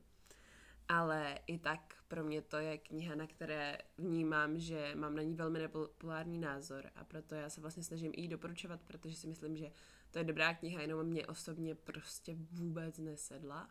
ale 0.91 1.39
i 1.47 1.59
tak 1.59 1.95
pro 2.09 2.25
mě 2.25 2.43
to 2.43 2.57
je 2.57 2.79
kniha, 2.79 3.15
na 3.15 3.27
které 3.27 3.79
vnímám, 3.99 4.59
že 4.59 4.93
mám 4.95 5.17
na 5.17 5.23
ní 5.23 5.35
velmi 5.35 5.59
nepopulární 5.59 6.39
názor 6.39 6.91
a 6.97 7.05
proto 7.05 7.35
já 7.35 7.51
se 7.51 7.61
vlastně 7.61 7.83
snažím 7.83 8.13
i 8.15 8.29
doporučovat, 8.29 8.81
protože 8.81 9.17
si 9.17 9.27
myslím, 9.27 9.57
že 9.57 9.71
to 10.11 10.19
je 10.19 10.25
dobrá 10.25 10.55
kniha, 10.55 10.81
jenom 10.83 11.07
mě 11.07 11.27
osobně 11.27 11.75
prostě 11.75 12.37
vůbec 12.53 12.99
nesedla. 12.99 13.69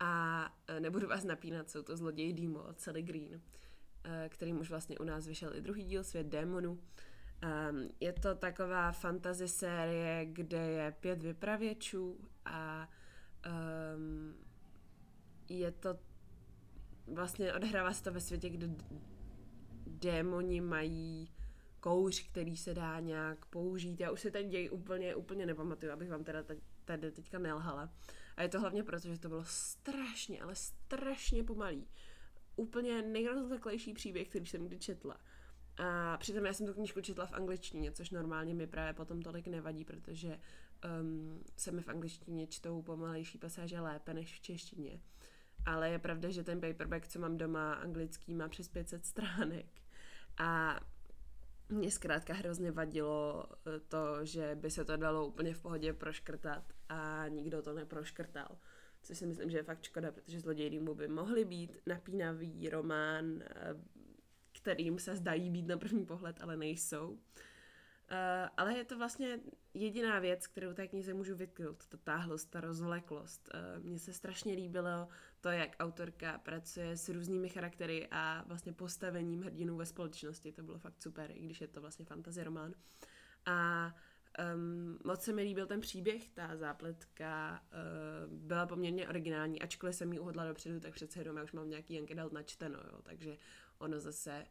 A 0.00 0.44
e, 0.66 0.80
nebudu 0.80 1.08
vás 1.08 1.24
napínat, 1.24 1.70
jsou 1.70 1.82
to 1.82 1.96
Zloděj 1.96 2.32
dýmu 2.32 2.58
od 2.58 2.80
Sally 2.80 3.02
Green, 3.02 3.40
e, 4.04 4.28
kterým 4.28 4.60
už 4.60 4.70
vlastně 4.70 4.98
u 4.98 5.04
nás 5.04 5.26
vyšel 5.26 5.56
i 5.56 5.60
druhý 5.60 5.84
díl 5.84 6.04
Svět 6.04 6.26
démonů. 6.26 6.80
Um, 7.42 7.88
je 8.00 8.12
to 8.12 8.34
taková 8.34 8.92
fantasy 8.92 9.48
série, 9.48 10.26
kde 10.26 10.58
je 10.58 10.94
pět 11.00 11.22
vypravěčů 11.22 12.20
a 12.44 12.88
um, 13.96 14.34
je 15.48 15.70
to 15.70 15.98
vlastně 17.06 17.54
odhrává 17.54 17.92
se 17.92 18.02
to 18.02 18.12
ve 18.12 18.20
světě, 18.20 18.48
kde 18.48 18.68
démoni 19.86 20.60
mají 20.60 21.30
kouř, 21.80 22.28
který 22.30 22.56
se 22.56 22.74
dá 22.74 23.00
nějak 23.00 23.44
použít. 23.46 24.00
Já 24.00 24.10
už 24.10 24.20
si 24.20 24.30
ten 24.30 24.48
děj 24.48 24.70
úplně, 24.72 25.14
úplně 25.14 25.46
nepamatuju, 25.46 25.92
abych 25.92 26.10
vám 26.10 26.24
teda 26.24 26.44
tady 26.84 27.12
teďka 27.12 27.38
nelhala. 27.38 27.92
A 28.36 28.42
je 28.42 28.48
to 28.48 28.60
hlavně 28.60 28.82
proto, 28.82 29.08
že 29.08 29.18
to 29.18 29.28
bylo 29.28 29.44
strašně, 29.44 30.40
ale 30.40 30.54
strašně 30.54 31.44
pomalý. 31.44 31.88
Úplně 32.56 33.02
nejrozleklejší 33.02 33.92
příběh, 33.92 34.28
který 34.28 34.46
jsem 34.46 34.66
kdy 34.66 34.78
četla. 34.78 35.16
A 35.78 36.16
přitom 36.16 36.46
já 36.46 36.52
jsem 36.52 36.66
tu 36.66 36.74
knížku 36.74 37.00
četla 37.00 37.26
v 37.26 37.32
angličtině, 37.32 37.92
což 37.92 38.10
normálně 38.10 38.54
mi 38.54 38.66
právě 38.66 38.92
potom 38.92 39.22
tolik 39.22 39.46
nevadí, 39.46 39.84
protože 39.84 40.40
um, 41.00 41.44
se 41.56 41.72
mi 41.72 41.82
v 41.82 41.88
angličtině 41.88 42.46
čtou 42.46 42.82
pomalejší 42.82 43.38
pasáže 43.38 43.80
lépe 43.80 44.14
než 44.14 44.34
v 44.34 44.40
češtině 44.40 45.00
ale 45.66 45.90
je 45.90 45.98
pravda, 45.98 46.30
že 46.30 46.44
ten 46.44 46.60
paperback, 46.60 47.08
co 47.08 47.18
mám 47.18 47.36
doma, 47.36 47.72
anglický, 47.72 48.34
má 48.34 48.48
přes 48.48 48.68
500 48.68 49.06
stránek. 49.06 49.66
A 50.38 50.80
mě 51.68 51.90
zkrátka 51.90 52.34
hrozně 52.34 52.72
vadilo 52.72 53.44
eh, 53.50 53.80
to, 53.80 54.24
že 54.24 54.54
by 54.54 54.70
se 54.70 54.84
to 54.84 54.96
dalo 54.96 55.26
úplně 55.26 55.54
v 55.54 55.62
pohodě 55.62 55.92
proškrtat 55.92 56.72
a 56.88 57.28
nikdo 57.28 57.62
to 57.62 57.74
neproškrtal. 57.74 58.58
Což 59.02 59.18
si 59.18 59.26
myslím, 59.26 59.50
že 59.50 59.56
je 59.56 59.62
fakt 59.62 59.82
škoda, 59.82 60.12
protože 60.12 60.40
Zloděj 60.40 60.80
by 60.94 61.08
mohly 61.08 61.44
být 61.44 61.78
napínavý 61.86 62.68
román, 62.68 63.42
eh, 63.42 63.74
kterým 64.68 64.98
se 64.98 65.16
zdají 65.16 65.50
být 65.50 65.66
na 65.66 65.76
první 65.76 66.06
pohled, 66.06 66.36
ale 66.40 66.56
nejsou. 66.56 67.10
Uh, 67.10 67.18
ale 68.56 68.78
je 68.78 68.84
to 68.84 68.98
vlastně 68.98 69.40
jediná 69.74 70.18
věc, 70.18 70.46
kterou 70.46 70.72
té 70.72 70.88
knize 70.88 71.14
můžu 71.14 71.36
vytknout, 71.36 71.86
ta 71.86 71.96
táhlost, 71.96 72.50
ta 72.50 72.60
rozvleklost. 72.60 73.50
Uh, 73.54 73.84
Mně 73.84 73.98
se 73.98 74.12
strašně 74.12 74.52
líbilo 74.52 75.08
to, 75.40 75.48
jak 75.48 75.76
autorka 75.80 76.38
pracuje 76.38 76.96
s 76.96 77.08
různými 77.08 77.48
charaktery 77.48 78.08
a 78.10 78.44
vlastně 78.46 78.72
postavením 78.72 79.42
hrdinů 79.42 79.76
ve 79.76 79.86
společnosti. 79.86 80.52
To 80.52 80.62
bylo 80.62 80.78
fakt 80.78 81.02
super, 81.02 81.30
i 81.30 81.40
když 81.40 81.60
je 81.60 81.68
to 81.68 81.80
vlastně 81.80 82.04
fantasy 82.04 82.44
román. 82.44 82.74
A 83.46 83.94
um, 84.54 84.98
moc 85.04 85.22
se 85.22 85.32
mi 85.32 85.42
líbil 85.42 85.66
ten 85.66 85.80
příběh, 85.80 86.28
ta 86.28 86.56
zápletka 86.56 87.62
uh, 87.62 88.38
byla 88.38 88.66
poměrně 88.66 89.08
originální, 89.08 89.62
ačkoliv 89.62 89.94
jsem 89.94 90.12
ji 90.12 90.18
uhodla 90.18 90.46
dopředu, 90.46 90.80
tak 90.80 90.94
přece 90.94 91.20
jenom 91.20 91.36
já 91.36 91.42
už 91.42 91.52
mám 91.52 91.70
nějaký 91.70 91.94
Young 91.94 92.10
Adult 92.10 92.32
načteno, 92.32 92.78
jo, 92.78 93.02
takže 93.02 93.38
ono 93.78 94.00
zase 94.00 94.46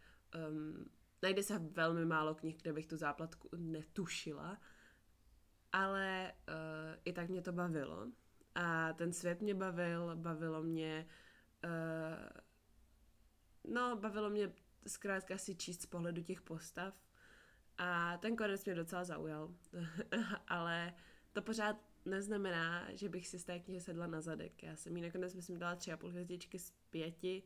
um, 0.49 0.89
najde 1.21 1.43
se 1.43 1.59
velmi 1.59 2.05
málo 2.05 2.35
knih, 2.35 2.61
kde 2.61 2.73
bych 2.73 2.87
tu 2.87 2.97
záplatku 2.97 3.49
netušila, 3.57 4.61
ale 5.71 6.33
uh, 6.47 7.01
i 7.05 7.13
tak 7.13 7.29
mě 7.29 7.41
to 7.41 7.51
bavilo. 7.51 8.07
A 8.55 8.93
ten 8.93 9.13
svět 9.13 9.41
mě 9.41 9.55
bavil, 9.55 10.15
bavilo 10.15 10.63
mě, 10.63 11.07
uh, 11.63 12.29
no, 13.73 13.95
bavilo 13.95 14.29
mě 14.29 14.53
zkrátka 14.87 15.37
si 15.37 15.55
číst 15.55 15.81
z 15.81 15.85
pohledu 15.85 16.23
těch 16.23 16.41
postav. 16.41 16.93
A 17.77 18.17
ten 18.17 18.35
konec 18.35 18.65
mě 18.65 18.75
docela 18.75 19.03
zaujal, 19.03 19.53
ale 20.47 20.93
to 21.33 21.41
pořád 21.41 21.77
neznamená, 22.05 22.87
že 22.93 23.09
bych 23.09 23.27
si 23.27 23.39
z 23.39 23.43
té 23.43 23.59
knihy 23.59 23.81
sedla 23.81 24.07
na 24.07 24.21
zadek. 24.21 24.63
Já 24.63 24.75
jsem 24.75 24.97
jí 24.97 25.03
nakonec, 25.03 25.33
myslím, 25.33 25.59
dala 25.59 25.75
tři 25.75 25.91
a 25.91 25.97
půl 25.97 26.09
hvězdičky 26.09 26.59
z 26.59 26.71
pěti, 26.89 27.43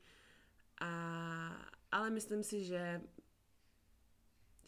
a, 0.82 1.72
ale 1.92 2.10
myslím 2.10 2.44
si, 2.44 2.64
že 2.64 3.02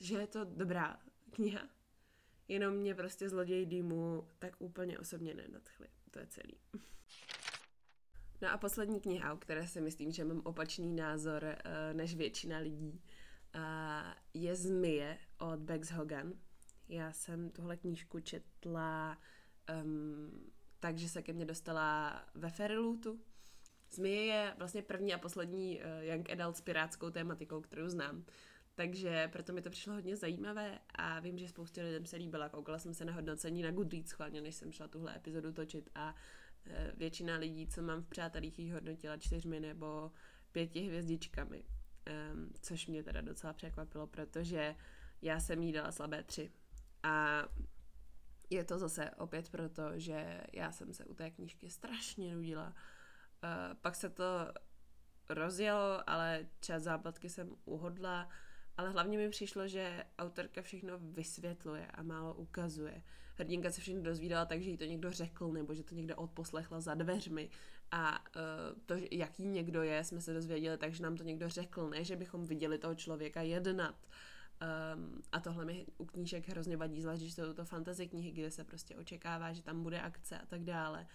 že 0.04 0.18
je 0.18 0.28
to 0.28 0.44
dobrá 0.44 1.00
kniha. 1.32 1.70
Jenom 2.48 2.74
mě 2.74 2.96
prostě 2.96 3.30
zloděj 3.30 3.66
dýmu 3.66 4.28
tak 4.40 4.56
úplně 4.60 5.00
osobně 5.00 5.34
nenadchly. 5.34 5.88
To 6.12 6.20
je 6.20 6.28
celý. 6.28 6.58
No 8.42 8.52
a 8.52 8.58
poslední 8.58 9.02
kniha, 9.02 9.34
o 9.34 9.38
které 9.38 9.68
si 9.68 9.82
myslím, 9.82 10.12
že 10.12 10.26
mám 10.26 10.42
opačný 10.44 10.96
názor 10.96 11.44
uh, 11.44 11.98
než 11.98 12.16
většina 12.16 12.58
lidí, 12.58 13.02
je 14.34 14.56
Zmije 14.56 15.18
od 15.38 15.60
Bex 15.60 15.92
Hogan. 15.92 16.34
Já 16.90 17.12
jsem 17.12 17.50
tuhle 17.50 17.78
knížku 17.78 18.20
četla 18.20 19.18
um, 19.84 20.54
takže 20.80 21.10
se 21.10 21.22
ke 21.22 21.34
mně 21.34 21.46
dostala 21.46 22.22
ve 22.36 22.50
Ferilootu. 22.50 23.20
Zmije 23.92 24.24
je 24.24 24.54
vlastně 24.58 24.82
první 24.82 25.14
a 25.14 25.18
poslední 25.18 25.80
uh, 25.80 26.04
young 26.04 26.30
adult 26.30 26.58
s 26.58 26.62
pirátskou 26.62 27.10
tématikou, 27.10 27.62
kterou 27.62 27.90
znám. 27.90 28.26
Takže 28.76 29.30
proto 29.32 29.54
mi 29.54 29.62
to 29.62 29.70
přišlo 29.70 29.94
hodně 29.94 30.16
zajímavé 30.16 30.80
a 30.96 31.20
vím, 31.20 31.38
že 31.38 31.48
spoustě 31.48 31.84
lidem 31.84 32.06
se 32.06 32.16
líbila. 32.16 32.50
Koukala 32.50 32.80
jsem 32.80 32.94
se 32.94 33.06
na 33.06 33.14
hodnocení 33.14 33.62
na 33.62 33.72
Goodreads 33.72 34.12
chválně, 34.12 34.42
než 34.42 34.56
jsem 34.56 34.72
šla 34.72 34.88
tuhle 34.88 35.16
epizodu 35.16 35.52
točit 35.52 35.90
a 35.96 36.16
e, 36.66 36.92
většina 36.98 37.36
lidí, 37.36 37.68
co 37.68 37.82
mám 37.82 38.02
v 38.02 38.08
přátelích, 38.08 38.60
ji 38.60 38.72
hodnotila 38.72 39.18
čtyřmi 39.18 39.60
nebo 39.60 40.12
pěti 40.52 40.82
hvězdičkami. 40.82 41.64
Um, 42.34 42.54
což 42.62 42.88
mě 42.88 43.04
teda 43.04 43.22
docela 43.22 43.54
překvapilo, 43.54 44.08
protože 44.08 44.76
já 45.22 45.40
jsem 45.40 45.64
jí 45.64 45.72
dala 45.72 45.92
slabé 45.92 46.24
tři. 46.24 46.52
A 47.04 47.44
je 48.50 48.64
to 48.64 48.80
zase 48.80 49.12
opět 49.12 49.50
proto, 49.50 50.00
že 50.00 50.42
já 50.54 50.72
jsem 50.72 50.94
se 50.94 51.06
u 51.06 51.14
té 51.14 51.32
knížky 51.32 51.70
strašně 51.70 52.36
nudila. 52.36 52.68
Uh, 52.68 53.74
pak 53.82 53.96
se 53.96 54.10
to 54.10 54.54
rozjelo, 55.30 56.10
ale 56.10 56.46
čas 56.60 56.84
záplatky 56.84 57.30
jsem 57.30 57.56
uhodla 57.66 58.30
ale 58.78 58.90
hlavně 58.90 59.18
mi 59.18 59.30
přišlo, 59.30 59.68
že 59.68 60.04
autorka 60.20 60.62
všechno 60.62 61.00
vysvětluje 61.00 61.88
a 61.88 62.04
málo 62.04 62.34
ukazuje. 62.34 63.04
Hrdinka 63.36 63.72
se 63.72 63.82
všechno 63.82 64.02
dozvídala 64.02 64.46
tak, 64.46 64.62
že 64.62 64.70
jí 64.70 64.78
to 64.78 64.86
někdo 64.86 65.12
řekl, 65.12 65.52
nebo 65.52 65.74
že 65.74 65.84
to 65.84 65.96
někdo 65.96 66.16
odposlechla 66.16 66.82
za 66.82 66.94
dveřmi. 66.94 67.50
A 67.96 68.20
uh, 68.20 68.82
to, 68.86 68.96
jaký 69.12 69.48
někdo 69.48 69.84
je, 69.84 70.04
jsme 70.04 70.22
se 70.22 70.34
dozvěděli 70.34 70.78
tak, 70.78 70.94
že 70.94 71.04
nám 71.04 71.18
to 71.18 71.24
někdo 71.24 71.50
řekl, 71.50 71.90
ne, 71.90 72.04
že 72.04 72.16
bychom 72.16 72.46
viděli 72.46 72.78
toho 72.78 72.96
člověka 72.96 73.42
jednat. 73.42 73.96
Um, 74.96 75.22
a 75.32 75.40
tohle 75.40 75.66
mi 75.66 75.86
u 75.98 76.06
knížek 76.06 76.50
hrozně 76.50 76.78
vadí, 76.78 77.02
zvlášť, 77.02 77.22
že 77.22 77.32
jsou 77.32 77.54
to 77.54 77.66
fantasy 77.66 78.08
knihy, 78.08 78.32
kde 78.32 78.52
se 78.52 78.64
prostě 78.64 78.96
očekává, 78.96 79.54
že 79.54 79.64
tam 79.64 79.84
bude 79.84 80.02
akce 80.02 80.38
a 80.38 80.46
tak 80.46 80.64
dále. 80.64 81.08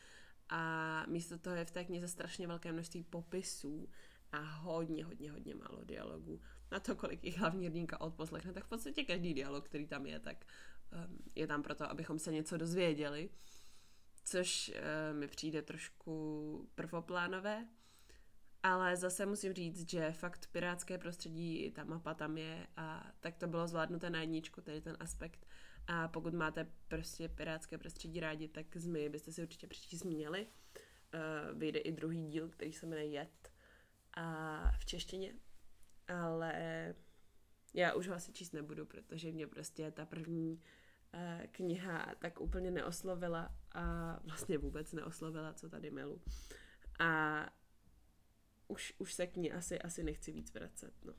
A 0.48 1.04
místo 1.08 1.38
toho 1.38 1.56
je 1.56 1.64
v 1.64 1.70
té 1.70 1.84
knize 1.84 2.08
strašně 2.08 2.46
velké 2.46 2.72
množství 2.72 3.02
popisů 3.02 3.88
a 4.32 4.40
hodně, 4.40 5.04
hodně, 5.04 5.30
hodně 5.30 5.54
málo 5.54 5.84
dialogů 5.84 6.40
na 6.70 6.80
to, 6.80 6.96
kolik 6.96 7.24
jich 7.24 7.38
hlavní 7.38 7.66
hrdinka 7.66 8.00
odposlechne, 8.00 8.52
tak 8.52 8.64
v 8.64 8.68
podstatě 8.68 9.04
každý 9.04 9.34
dialog, 9.34 9.64
který 9.64 9.86
tam 9.86 10.06
je, 10.06 10.18
tak 10.18 10.44
um, 11.08 11.18
je 11.34 11.46
tam 11.46 11.62
proto, 11.62 11.90
abychom 11.90 12.18
se 12.18 12.32
něco 12.32 12.56
dozvěděli, 12.56 13.30
což 14.28 14.68
uh, 14.68 15.18
mi 15.18 15.28
přijde 15.28 15.62
trošku 15.62 16.68
prvoplánové. 16.74 17.66
ale 18.62 18.96
zase 18.96 19.26
musím 19.26 19.52
říct, 19.52 19.90
že 19.90 20.12
fakt 20.12 20.46
pirátské 20.52 20.98
prostředí, 20.98 21.70
ta 21.70 21.84
mapa 21.84 22.14
tam 22.14 22.38
je 22.38 22.66
a 22.76 23.12
tak 23.20 23.36
to 23.36 23.46
bylo 23.46 23.66
zvládnuté 23.68 24.10
na 24.10 24.20
jedničku, 24.20 24.60
tedy 24.60 24.80
ten 24.80 24.96
aspekt. 25.00 25.46
A 25.86 26.08
pokud 26.08 26.34
máte 26.34 26.66
prostě 26.88 27.28
pirátské 27.28 27.78
prostředí 27.78 28.20
rádi, 28.20 28.48
tak 28.48 28.76
zmy 28.76 29.08
byste 29.08 29.32
si 29.32 29.42
určitě 29.42 29.66
přečíst 29.66 30.04
měli. 30.04 30.46
Uh, 30.46 31.58
vyjde 31.58 31.78
i 31.78 31.92
druhý 31.92 32.26
díl, 32.26 32.48
který 32.48 32.72
se 32.72 32.86
jmenuje 32.86 33.06
Jet 33.06 33.52
a 34.14 34.72
v 34.78 34.84
češtině. 34.84 35.34
Ale 36.08 36.54
já 37.74 37.94
už 37.94 38.08
ho 38.08 38.14
asi 38.14 38.32
číst 38.32 38.52
nebudu, 38.52 38.86
protože 38.86 39.32
mě 39.32 39.46
prostě 39.46 39.90
ta 39.90 40.06
první 40.06 40.52
uh, 41.14 41.46
kniha 41.46 42.14
tak 42.18 42.40
úplně 42.40 42.70
neoslovila 42.70 43.57
a 43.72 44.16
vlastně 44.24 44.58
vůbec 44.58 44.92
neoslovila, 44.92 45.54
co 45.54 45.68
tady 45.68 45.90
milu. 45.90 46.20
A 46.98 47.40
už, 48.68 48.94
už 48.98 49.12
se 49.12 49.26
k 49.26 49.36
ní 49.36 49.52
asi, 49.52 49.78
asi 49.78 50.02
nechci 50.02 50.32
víc 50.32 50.54
vracet. 50.54 50.92
No. 51.04 51.14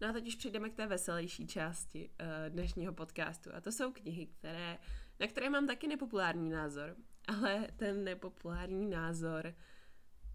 No 0.00 0.08
a 0.08 0.12
teď 0.12 0.26
už 0.26 0.34
přejdeme 0.34 0.70
k 0.70 0.74
té 0.74 0.86
veselější 0.86 1.46
části 1.46 2.10
uh, 2.10 2.26
dnešního 2.48 2.92
podcastu. 2.92 3.50
A 3.54 3.60
to 3.60 3.72
jsou 3.72 3.92
knihy, 3.92 4.26
které, 4.26 4.78
na 5.20 5.26
které 5.26 5.50
mám 5.50 5.66
taky 5.66 5.88
nepopulární 5.88 6.50
názor. 6.50 6.96
Ale 7.28 7.68
ten 7.76 8.04
nepopulární 8.04 8.86
názor 8.86 9.54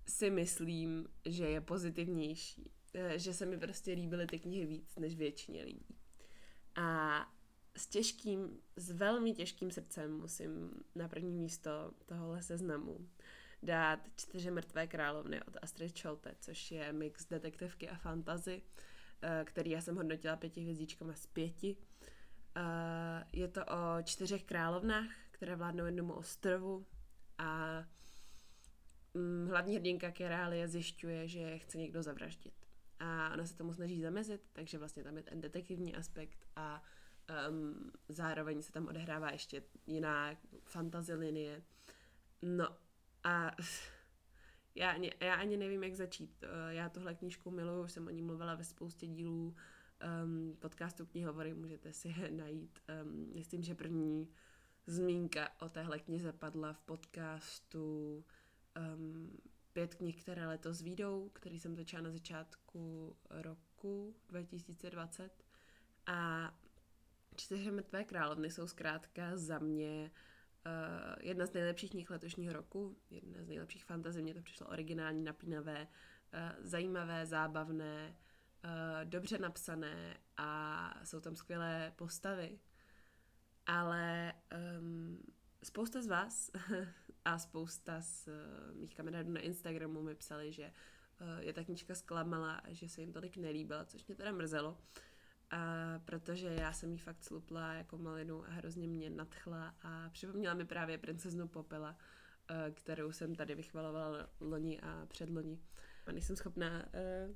si 0.07 0.29
myslím, 0.29 1.07
že 1.25 1.49
je 1.49 1.61
pozitivnější. 1.61 2.71
Uh, 2.95 3.11
že 3.15 3.33
se 3.33 3.45
mi 3.45 3.57
prostě 3.57 3.93
líbily 3.93 4.27
ty 4.27 4.39
knihy 4.39 4.65
víc 4.65 4.95
než 4.95 5.15
většině 5.15 5.63
lidí. 5.63 5.97
A 6.75 7.17
s 7.77 7.87
těžkým, 7.87 8.59
s 8.75 8.91
velmi 8.91 9.33
těžkým 9.33 9.71
srdcem 9.71 10.17
musím 10.17 10.83
na 10.95 11.07
první 11.07 11.37
místo 11.37 11.91
tohohle 12.05 12.41
seznamu 12.41 13.07
dát 13.63 13.99
Čtyři 14.15 14.51
mrtvé 14.51 14.87
královny 14.87 15.43
od 15.43 15.57
Astrid 15.61 15.97
Scholte, 15.97 16.35
což 16.39 16.71
je 16.71 16.93
mix 16.93 17.25
detektivky 17.25 17.89
a 17.89 17.95
fantazy, 17.95 18.61
eh, 19.21 19.43
který 19.45 19.71
já 19.71 19.81
jsem 19.81 19.95
hodnotila 19.95 20.35
pěti 20.35 20.61
hvězdičkama 20.61 21.13
z 21.13 21.25
pěti. 21.25 21.77
Eh, 22.55 23.25
je 23.33 23.47
to 23.47 23.65
o 23.65 24.01
čtyřech 24.03 24.43
královnách, 24.43 25.09
které 25.31 25.55
vládnou 25.55 25.85
jednomu 25.85 26.13
ostrovu 26.13 26.85
a 27.37 27.83
mm, 29.13 29.47
hlavní 29.47 29.75
hrdinka 29.75 30.11
Kerálie 30.11 30.67
zjišťuje, 30.67 31.27
že 31.27 31.57
chce 31.57 31.77
někdo 31.77 32.03
zavraždit. 32.03 32.53
A 32.99 33.33
ona 33.33 33.45
se 33.45 33.57
tomu 33.57 33.73
snaží 33.73 34.01
zamezit, 34.01 34.41
takže 34.53 34.77
vlastně 34.77 35.03
tam 35.03 35.17
je 35.17 35.23
ten 35.23 35.41
detektivní 35.41 35.95
aspekt 35.95 36.47
a 36.55 36.83
Um, 37.49 37.91
zároveň 38.09 38.61
se 38.61 38.71
tam 38.71 38.87
odehrává 38.87 39.31
ještě 39.31 39.63
jiná 39.87 40.35
fantasy 40.63 41.13
linie. 41.13 41.63
No 42.41 42.77
a 43.23 43.51
já 44.75 44.91
ani, 44.91 45.11
já 45.19 45.35
ani 45.35 45.57
nevím, 45.57 45.83
jak 45.83 45.95
začít. 45.95 46.43
Eh, 46.43 46.73
já 46.73 46.89
tuhle 46.89 47.15
knížku 47.15 47.51
miluju, 47.51 47.83
už 47.83 47.91
jsem 47.91 48.07
o 48.07 48.09
ní 48.09 48.21
mluvila 48.21 48.55
ve 48.55 48.63
spoustě 48.63 49.07
dílů 49.07 49.55
um, 50.23 50.55
podcastu 50.59 51.05
knihovory, 51.05 51.53
můžete 51.53 51.93
si 51.93 52.07
je 52.07 52.31
najít. 52.37 52.79
Um, 53.03 53.31
myslím, 53.35 53.63
že 53.63 53.75
první 53.75 54.29
zmínka 54.87 55.49
o 55.59 55.69
téhle 55.69 55.99
knize 55.99 56.33
padla 56.33 56.73
v 56.73 56.79
podcastu 56.81 58.25
um, 58.95 59.37
pět 59.73 59.95
knih, 59.95 60.21
které 60.21 60.47
letos 60.47 60.81
výjdou, 60.81 61.29
který 61.33 61.59
jsem 61.59 61.75
začala 61.75 62.03
na 62.03 62.11
začátku 62.11 63.15
roku 63.29 64.15
2020. 64.27 65.43
A 66.05 66.53
Čtyři 67.41 67.71
mrtvé 67.71 68.03
královny 68.03 68.51
jsou 68.51 68.67
zkrátka 68.67 69.37
za 69.37 69.59
mě 69.59 70.11
uh, 70.65 71.15
jedna 71.21 71.45
z 71.45 71.53
nejlepších 71.53 71.91
knih 71.91 72.09
letošního 72.09 72.53
roku, 72.53 72.97
jedna 73.09 73.43
z 73.43 73.47
nejlepších 73.47 73.85
fantazy, 73.85 74.21
mně 74.21 74.33
to 74.33 74.41
přišlo 74.41 74.67
originální, 74.67 75.23
napínavé, 75.23 75.87
uh, 75.87 76.65
zajímavé, 76.65 77.25
zábavné, 77.25 78.15
uh, 78.63 78.69
dobře 79.09 79.37
napsané 79.37 80.17
a 80.37 80.93
jsou 81.03 81.19
tam 81.19 81.35
skvělé 81.35 81.93
postavy. 81.95 82.59
Ale 83.65 84.33
um, 84.79 85.23
spousta 85.63 86.01
z 86.01 86.07
vás 86.07 86.51
a 87.25 87.39
spousta 87.39 88.01
z 88.01 88.27
uh, 88.27 88.77
mých 88.77 88.95
kamarádů 88.95 89.31
na 89.31 89.39
Instagramu 89.39 90.01
mi 90.01 90.15
psali, 90.15 90.51
že 90.51 90.73
uh, 91.21 91.39
je 91.39 91.53
ta 91.53 91.63
knižka 91.63 91.95
zklamala 91.95 92.53
a 92.53 92.73
že 92.73 92.89
se 92.89 93.01
jim 93.01 93.13
tolik 93.13 93.37
nelíbila, 93.37 93.85
což 93.85 94.05
mě 94.05 94.15
teda 94.15 94.31
mrzelo. 94.31 94.71
Uh, 94.71 94.77
a 95.51 95.99
protože 96.05 96.47
já 96.47 96.73
jsem 96.73 96.91
jí 96.91 96.97
fakt 96.97 97.23
slupla 97.23 97.73
jako 97.73 97.97
malinu 97.97 98.45
a 98.45 98.51
hrozně 98.51 98.87
mě 98.87 99.09
nadchla 99.09 99.75
a 99.81 100.09
připomněla 100.09 100.53
mi 100.53 100.65
právě 100.65 100.97
princeznu 100.97 101.47
Popela, 101.47 101.97
eh, 102.49 102.71
kterou 102.71 103.11
jsem 103.11 103.35
tady 103.35 103.55
vychvalovala 103.55 104.29
loni 104.39 104.79
a 104.79 105.05
předloni. 105.05 105.59
A 106.05 106.11
nejsem 106.11 106.35
schopná 106.35 106.85
uh, 106.85 107.35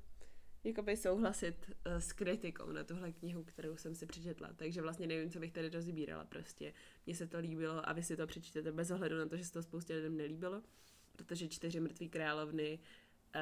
jakoby 0.64 0.96
souhlasit 0.96 1.70
uh, 1.70 1.92
s 1.92 2.12
kritikou 2.12 2.72
na 2.72 2.84
tuhle 2.84 3.12
knihu, 3.12 3.44
kterou 3.44 3.76
jsem 3.76 3.94
si 3.94 4.06
přečetla. 4.06 4.52
Takže 4.56 4.82
vlastně 4.82 5.06
nevím, 5.06 5.30
co 5.30 5.40
bych 5.40 5.52
tady 5.52 5.68
rozbírala. 5.68 6.24
Prostě 6.24 6.72
mně 7.06 7.14
se 7.14 7.26
to 7.26 7.38
líbilo 7.38 7.88
a 7.88 7.92
vy 7.92 8.02
si 8.02 8.16
to 8.16 8.26
přečtete 8.26 8.72
bez 8.72 8.90
ohledu 8.90 9.18
na 9.18 9.26
to, 9.26 9.36
že 9.36 9.44
se 9.44 9.52
to 9.52 9.62
spoustě 9.62 9.94
lidem 9.94 10.16
nelíbilo, 10.16 10.62
protože 11.16 11.48
čtyři 11.48 11.80
mrtví 11.80 12.08
královny 12.08 12.78
uh, 13.34 13.40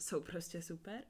jsou 0.00 0.20
prostě 0.20 0.62
super. 0.62 1.04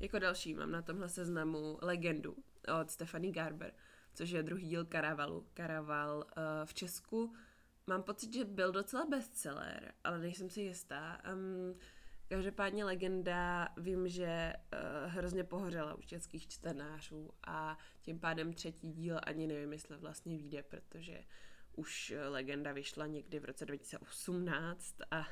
Jako 0.00 0.18
další 0.18 0.54
mám 0.54 0.70
na 0.70 0.82
tomhle 0.82 1.08
seznamu 1.08 1.78
legendu 1.82 2.36
od 2.80 2.90
Stephanie 2.90 3.32
Garber, 3.32 3.72
což 4.14 4.30
je 4.30 4.42
druhý 4.42 4.68
díl 4.68 4.84
Karavalu. 4.84 5.46
Karaval 5.54 6.16
uh, 6.16 6.42
v 6.64 6.74
Česku 6.74 7.34
mám 7.86 8.02
pocit, 8.02 8.34
že 8.34 8.44
byl 8.44 8.72
docela 8.72 9.06
bestseller, 9.06 9.94
ale 10.04 10.18
nejsem 10.18 10.50
si 10.50 10.60
jistá. 10.60 11.20
Um, 11.32 11.78
každopádně 12.28 12.84
legenda, 12.84 13.68
vím, 13.76 14.08
že 14.08 14.52
uh, 14.56 15.12
hrozně 15.12 15.44
pohořela 15.44 15.94
u 15.94 16.02
českých 16.02 16.48
čtenářů 16.48 17.30
a 17.46 17.78
tím 18.02 18.20
pádem 18.20 18.52
třetí 18.52 18.92
díl 18.92 19.20
ani 19.22 19.46
nevím, 19.46 19.72
jestli 19.72 19.96
vlastně 19.96 20.36
vyjde, 20.36 20.62
protože 20.62 21.24
už 21.76 22.14
legenda 22.28 22.72
vyšla 22.72 23.06
někdy 23.06 23.38
v 23.38 23.44
roce 23.44 23.66
2018 23.66 24.96
a 25.10 25.26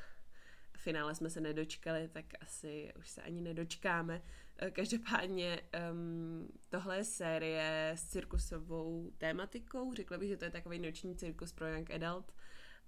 finále 0.77 1.15
jsme 1.15 1.29
se 1.29 1.41
nedočkali, 1.41 2.07
tak 2.07 2.25
asi 2.41 2.93
už 2.99 3.09
se 3.09 3.21
ani 3.21 3.41
nedočkáme. 3.41 4.21
Eh, 4.59 4.71
každopádně 4.71 5.61
um, 5.91 6.49
tohle 6.69 6.97
je 6.97 7.03
série 7.03 7.91
s 7.95 8.03
cirkusovou 8.03 9.11
tématikou. 9.17 9.93
Řekla 9.93 10.17
bych, 10.17 10.29
že 10.29 10.37
to 10.37 10.45
je 10.45 10.51
takový 10.51 10.79
noční 10.79 11.15
cirkus 11.15 11.53
pro 11.53 11.67
young 11.67 11.91
adult. 11.91 12.33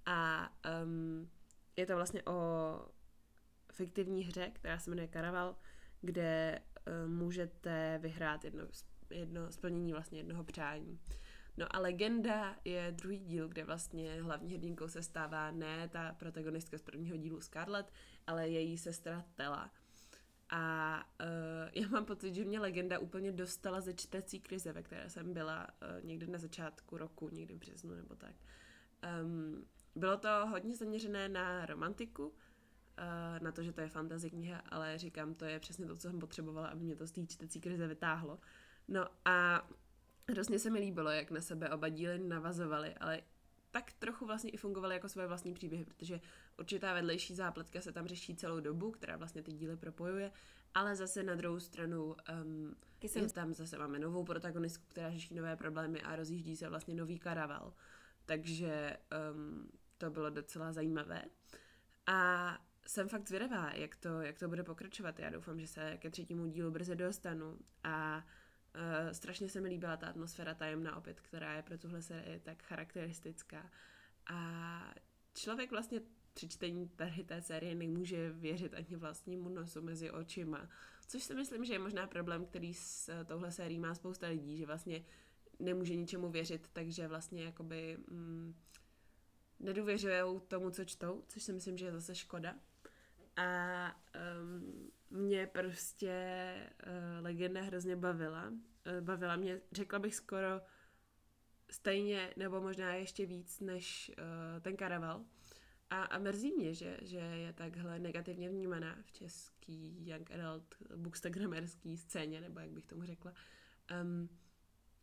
A 0.06 0.50
um, 0.82 1.30
je 1.76 1.86
to 1.86 1.96
vlastně 1.96 2.22
o 2.22 2.88
fiktivní 3.72 4.24
hře, 4.24 4.50
která 4.54 4.78
se 4.78 4.90
jmenuje 4.90 5.08
Karaval, 5.08 5.56
kde 6.00 6.60
um, 7.04 7.16
můžete 7.16 7.98
vyhrát 8.02 8.44
jedno, 8.44 8.64
jedno 9.10 9.52
splnění 9.52 9.92
vlastně 9.92 10.18
jednoho 10.18 10.44
přání. 10.44 11.00
No 11.56 11.76
a 11.76 11.78
Legenda 11.78 12.56
je 12.64 12.92
druhý 12.96 13.18
díl, 13.18 13.48
kde 13.48 13.64
vlastně 13.64 14.22
hlavní 14.22 14.52
hrdinkou 14.52 14.88
se 14.88 15.02
stává 15.02 15.50
ne 15.50 15.88
ta 15.88 16.12
protagonistka 16.12 16.78
z 16.78 16.82
prvního 16.82 17.16
dílu 17.16 17.40
Scarlett, 17.40 17.92
ale 18.26 18.48
její 18.48 18.78
sestra 18.78 19.24
Tela. 19.34 19.70
A 20.50 20.96
uh, 21.20 21.82
já 21.82 21.88
mám 21.88 22.04
pocit, 22.04 22.34
že 22.34 22.44
mě 22.44 22.60
Legenda 22.60 22.98
úplně 22.98 23.32
dostala 23.32 23.80
ze 23.80 23.94
čtecí 23.94 24.40
krize, 24.40 24.72
ve 24.72 24.82
které 24.82 25.10
jsem 25.10 25.34
byla 25.34 25.66
uh, 25.66 26.04
někdy 26.04 26.26
na 26.26 26.38
začátku 26.38 26.96
roku, 26.96 27.28
někdy 27.28 27.54
v 27.54 27.58
březnu 27.58 27.94
nebo 27.94 28.14
tak. 28.16 28.34
Um, 29.22 29.66
bylo 29.94 30.16
to 30.16 30.28
hodně 30.50 30.76
zaměřené 30.76 31.28
na 31.28 31.66
romantiku, 31.66 32.26
uh, 32.26 32.32
na 33.40 33.52
to, 33.52 33.62
že 33.62 33.72
to 33.72 33.80
je 33.80 33.88
fantasy 33.88 34.30
kniha, 34.30 34.62
ale 34.68 34.98
říkám, 34.98 35.34
to 35.34 35.44
je 35.44 35.60
přesně 35.60 35.86
to, 35.86 35.96
co 35.96 36.08
jsem 36.08 36.18
potřebovala, 36.18 36.68
aby 36.68 36.84
mě 36.84 36.96
to 36.96 37.06
z 37.06 37.12
té 37.12 37.26
čtecí 37.26 37.60
krize 37.60 37.86
vytáhlo. 37.86 38.38
No 38.88 39.06
a 39.24 39.68
Hrozně 40.30 40.58
se 40.58 40.70
mi 40.70 40.78
líbilo, 40.78 41.10
jak 41.10 41.30
na 41.30 41.40
sebe 41.40 41.70
oba 41.70 41.88
díly 41.88 42.18
navazovaly, 42.18 42.94
ale 42.94 43.22
tak 43.70 43.92
trochu 43.92 44.26
vlastně 44.26 44.50
i 44.50 44.56
fungovaly 44.56 44.94
jako 44.94 45.08
svoje 45.08 45.28
vlastní 45.28 45.54
příběhy, 45.54 45.84
protože 45.84 46.20
určitá 46.58 46.94
vedlejší 46.94 47.34
zápletka 47.34 47.80
se 47.80 47.92
tam 47.92 48.06
řeší 48.06 48.36
celou 48.36 48.60
dobu, 48.60 48.90
která 48.90 49.16
vlastně 49.16 49.42
ty 49.42 49.52
díly 49.52 49.76
propojuje, 49.76 50.32
ale 50.74 50.96
zase 50.96 51.22
na 51.22 51.34
druhou 51.34 51.60
stranu 51.60 52.16
um, 52.44 52.76
je 53.02 53.28
tam 53.28 53.54
zase 53.54 53.78
máme 53.78 53.98
novou 53.98 54.24
protagonistku, 54.24 54.84
která 54.88 55.10
řeší 55.10 55.34
nové 55.34 55.56
problémy 55.56 56.02
a 56.02 56.16
rozjíždí 56.16 56.56
se 56.56 56.68
vlastně 56.68 56.94
nový 56.94 57.18
karaval. 57.18 57.72
Takže 58.26 58.96
um, 59.32 59.70
to 59.98 60.10
bylo 60.10 60.30
docela 60.30 60.72
zajímavé. 60.72 61.24
A 62.06 62.58
jsem 62.86 63.08
fakt 63.08 63.28
zvědavá, 63.28 63.70
jak 63.74 63.96
to, 63.96 64.20
jak 64.20 64.38
to 64.38 64.48
bude 64.48 64.62
pokračovat. 64.62 65.18
Já 65.18 65.30
doufám, 65.30 65.60
že 65.60 65.66
se 65.66 65.96
ke 65.98 66.10
třetímu 66.10 66.46
dílu 66.46 66.70
brzy 66.70 66.96
dostanu 66.96 67.58
a 67.84 68.26
Uh, 68.74 69.12
strašně 69.12 69.48
se 69.48 69.60
mi 69.60 69.68
líbila 69.68 69.96
ta 69.96 70.06
atmosféra 70.06 70.54
tajemná 70.54 70.96
opět, 70.96 71.20
která 71.20 71.54
je 71.54 71.62
pro 71.62 71.78
tuhle 71.78 72.02
sérii 72.02 72.40
tak 72.40 72.62
charakteristická. 72.62 73.70
A 74.26 74.94
člověk 75.34 75.70
vlastně 75.70 76.00
při 76.34 76.48
čtení 76.48 76.88
tady 76.88 77.24
té 77.24 77.42
série 77.42 77.74
nemůže 77.74 78.32
věřit 78.32 78.74
ani 78.74 78.96
vlastnímu 78.96 79.48
nosu 79.48 79.82
mezi 79.82 80.10
očima. 80.10 80.68
Což 81.06 81.22
si 81.22 81.34
myslím, 81.34 81.64
že 81.64 81.72
je 81.72 81.78
možná 81.78 82.06
problém, 82.06 82.46
který 82.46 82.74
s 82.74 83.24
touhle 83.24 83.52
sérií 83.52 83.78
má 83.78 83.94
spousta 83.94 84.26
lidí, 84.26 84.56
že 84.56 84.66
vlastně 84.66 85.04
nemůže 85.58 85.96
ničemu 85.96 86.30
věřit, 86.30 86.68
takže 86.72 87.08
vlastně 87.08 87.44
jakoby 87.44 87.98
mm, 88.10 88.54
nedůvěřují 89.60 90.40
tomu, 90.48 90.70
co 90.70 90.84
čtou, 90.84 91.24
což 91.28 91.42
si 91.42 91.52
myslím, 91.52 91.78
že 91.78 91.84
je 91.84 91.92
zase 91.92 92.14
škoda. 92.14 92.54
A 93.40 93.96
um, 94.40 94.90
mě 95.10 95.46
prostě 95.46 96.54
uh, 96.86 97.24
legenda 97.24 97.62
hrozně 97.62 97.96
bavila. 97.96 98.48
Uh, 98.48 99.00
bavila 99.00 99.36
mě, 99.36 99.60
řekla 99.72 99.98
bych 99.98 100.14
skoro 100.14 100.60
stejně, 101.70 102.34
nebo 102.36 102.60
možná 102.60 102.94
ještě 102.94 103.26
víc, 103.26 103.60
než 103.60 104.10
uh, 104.18 104.60
ten 104.60 104.76
karaval. 104.76 105.24
A, 105.90 106.02
a 106.02 106.18
mrzí 106.18 106.52
mě, 106.52 106.74
že, 106.74 106.98
že 107.02 107.18
je 107.18 107.52
takhle 107.52 107.98
negativně 107.98 108.48
vnímaná 108.48 108.98
v 109.02 109.12
český 109.12 110.08
young 110.08 110.30
adult 110.30 110.74
bookstagramerský 110.96 111.96
scéně, 111.96 112.40
nebo 112.40 112.60
jak 112.60 112.70
bych 112.70 112.86
tomu 112.86 113.04
řekla. 113.04 113.32
Um, 114.02 114.28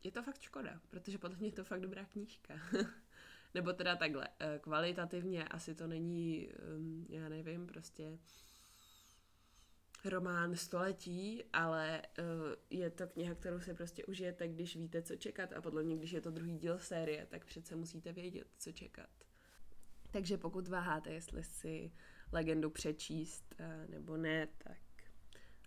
je 0.03 0.11
to 0.11 0.23
fakt 0.23 0.41
škoda, 0.41 0.81
protože 0.89 1.17
podle 1.17 1.37
mě 1.37 1.47
je 1.47 1.51
to 1.51 1.63
fakt 1.63 1.81
dobrá 1.81 2.05
knížka. 2.05 2.53
nebo 3.53 3.73
teda 3.73 3.95
takhle, 3.95 4.27
eh, 4.39 4.59
kvalitativně 4.59 5.47
asi 5.47 5.75
to 5.75 5.87
není, 5.87 6.49
um, 6.77 7.05
já 7.09 7.29
nevím, 7.29 7.67
prostě 7.67 8.19
román 10.05 10.55
století, 10.55 11.43
ale 11.53 12.01
uh, 12.19 12.25
je 12.69 12.89
to 12.89 13.07
kniha, 13.07 13.35
kterou 13.35 13.59
si 13.59 13.73
prostě 13.73 14.05
užijete, 14.05 14.47
když 14.47 14.75
víte, 14.75 15.01
co 15.01 15.15
čekat 15.15 15.53
a 15.53 15.61
podle 15.61 15.83
mě, 15.83 15.97
když 15.97 16.11
je 16.11 16.21
to 16.21 16.31
druhý 16.31 16.57
díl 16.57 16.79
série, 16.79 17.25
tak 17.25 17.45
přece 17.45 17.75
musíte 17.75 18.13
vědět, 18.13 18.47
co 18.57 18.71
čekat. 18.71 19.09
Takže 20.11 20.37
pokud 20.37 20.67
váháte, 20.67 21.13
jestli 21.13 21.43
si 21.43 21.91
legendu 22.31 22.69
přečíst 22.69 23.55
uh, 23.59 23.91
nebo 23.91 24.17
ne, 24.17 24.47
tak 24.57 24.86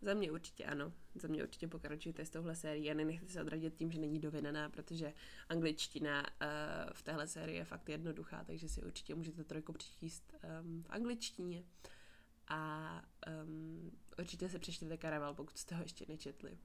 za 0.02 0.14
mě 0.14 0.32
určitě 0.32 0.64
ano. 0.64 0.92
Za 1.14 1.28
mě 1.28 1.42
určitě 1.42 1.68
pokračujte 1.68 2.24
s 2.24 2.30
touhle 2.30 2.56
sérií 2.56 2.90
a 2.90 2.94
nenechte 2.94 3.28
se 3.28 3.40
odradit 3.40 3.74
tím, 3.74 3.92
že 3.92 4.00
není 4.00 4.18
dovedená, 4.18 4.68
protože 4.68 5.12
angličtina 5.48 6.20
uh, 6.20 6.26
v 6.92 7.02
téhle 7.02 7.26
sérii 7.26 7.56
je 7.56 7.64
fakt 7.64 7.88
jednoduchá, 7.88 8.44
takže 8.44 8.68
si 8.68 8.82
určitě 8.82 9.14
můžete 9.14 9.44
trojku 9.44 9.72
přečíst 9.72 10.34
um, 10.62 10.82
v 10.82 10.86
angličtině. 10.90 11.64
A 12.48 13.02
um, 13.44 13.98
určitě 14.18 14.48
se 14.48 14.58
přečtěte 14.58 14.96
Karaval, 14.96 15.34
pokud 15.34 15.58
jste 15.58 15.74
ho 15.74 15.82
ještě 15.82 16.04
nečetli. 16.08 16.58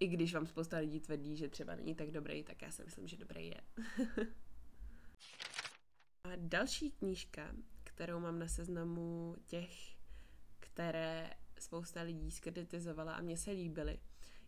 I 0.00 0.08
když 0.08 0.34
vám 0.34 0.46
spousta 0.46 0.78
lidí 0.78 1.00
tvrdí, 1.00 1.36
že 1.36 1.48
třeba 1.48 1.74
není 1.74 1.94
tak 1.94 2.10
dobrý, 2.10 2.44
tak 2.44 2.62
já 2.62 2.70
si 2.70 2.84
myslím, 2.84 3.08
že 3.08 3.16
dobrý 3.16 3.46
je. 3.46 3.60
a 6.24 6.28
další 6.36 6.90
knížka, 6.90 7.54
kterou 7.84 8.20
mám 8.20 8.38
na 8.38 8.48
seznamu 8.48 9.36
těch, 9.46 9.70
které 10.60 11.30
spousta 11.64 12.02
lidí 12.02 12.30
skritizovala 12.30 13.14
a 13.14 13.20
mně 13.20 13.36
se 13.36 13.50
líbily, 13.50 14.00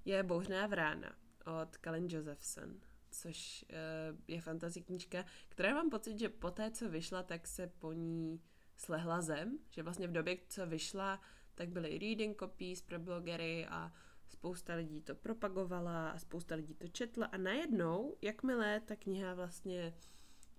je 0.04 0.22
Bouřná 0.22 0.66
vrána 0.66 1.16
od 1.62 1.76
Colin 1.84 2.06
Josephson, 2.08 2.80
což 3.10 3.64
uh, 3.68 4.20
je 4.28 4.40
fantasy 4.40 4.82
knížka, 4.82 5.24
která 5.48 5.74
mám 5.74 5.90
pocit, 5.90 6.18
že 6.18 6.28
po 6.28 6.50
té, 6.50 6.70
co 6.70 6.88
vyšla, 6.88 7.22
tak 7.22 7.46
se 7.46 7.66
po 7.66 7.92
ní 7.92 8.40
slehla 8.76 9.20
zem, 9.20 9.58
že 9.70 9.82
vlastně 9.82 10.08
v 10.08 10.12
době, 10.12 10.38
co 10.48 10.66
vyšla, 10.66 11.20
tak 11.54 11.68
byly 11.68 11.98
reading 11.98 12.38
copies 12.38 12.82
pro 12.82 12.98
blogery 12.98 13.66
a 13.66 13.92
spousta 14.28 14.74
lidí 14.74 15.00
to 15.00 15.14
propagovala 15.14 16.10
a 16.10 16.18
spousta 16.18 16.54
lidí 16.54 16.74
to 16.74 16.88
četla. 16.88 17.26
A 17.26 17.36
najednou, 17.36 18.16
jakmile 18.22 18.80
ta 18.80 18.96
kniha 18.96 19.34
vlastně 19.34 19.94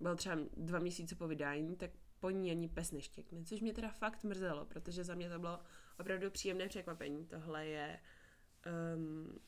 byl 0.00 0.16
třeba 0.16 0.36
dva 0.56 0.78
měsíce 0.78 1.14
po 1.14 1.28
vydání, 1.28 1.76
tak 1.76 1.90
po 2.20 2.30
ní 2.30 2.50
ani 2.50 2.68
pes 2.68 2.92
neštěkne, 2.92 3.44
což 3.44 3.60
mě 3.60 3.72
teda 3.72 3.88
fakt 3.88 4.24
mrzelo, 4.24 4.64
protože 4.64 5.04
za 5.04 5.14
mě 5.14 5.30
to 5.30 5.38
bylo 5.38 5.60
opravdu 5.98 6.30
příjemné 6.30 6.68
překvapení. 6.68 7.26
Tohle 7.26 7.66
je 7.66 8.00
um, 8.96 9.38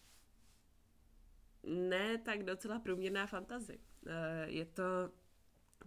ne 1.62 2.18
tak 2.18 2.42
docela 2.42 2.78
průměrná 2.78 3.26
fantazy. 3.26 3.78
Uh, 4.06 4.12
je 4.44 4.64
to 4.64 4.82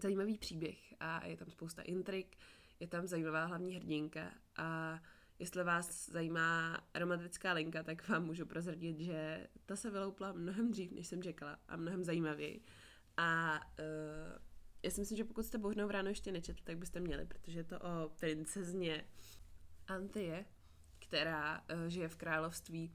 zajímavý 0.01 0.37
příběh 0.37 0.93
a 0.99 1.25
je 1.25 1.37
tam 1.37 1.49
spousta 1.49 1.81
intrik, 1.81 2.37
je 2.79 2.87
tam 2.87 3.07
zajímavá 3.07 3.45
hlavní 3.45 3.75
hrdinka 3.75 4.33
a 4.55 4.99
jestli 5.39 5.63
vás 5.63 6.09
zajímá 6.09 6.83
romantická 6.95 7.53
linka, 7.53 7.83
tak 7.83 8.09
vám 8.09 8.25
můžu 8.25 8.45
prozradit, 8.45 8.99
že 8.99 9.47
ta 9.65 9.75
se 9.75 9.91
vyloupla 9.91 10.31
mnohem 10.31 10.71
dřív, 10.71 10.91
než 10.91 11.07
jsem 11.07 11.23
čekala 11.23 11.59
a 11.67 11.75
mnohem 11.75 12.03
zajímavěji. 12.03 12.61
A 13.17 13.59
uh, 13.79 14.41
já 14.83 14.91
si 14.91 15.01
myslím, 15.01 15.17
že 15.17 15.23
pokud 15.23 15.43
jste 15.43 15.57
Božnou 15.57 15.87
ráno 15.87 16.09
ještě 16.09 16.31
nečetli, 16.31 16.63
tak 16.63 16.77
byste 16.77 16.99
měli, 16.99 17.25
protože 17.25 17.59
je 17.59 17.63
to 17.63 17.79
o 17.79 18.09
princezně 18.19 19.05
Antie, 19.87 20.45
která 21.13 21.61
uh, 21.61 21.87
žije 21.87 22.07
v 22.07 22.15
království, 22.15 22.91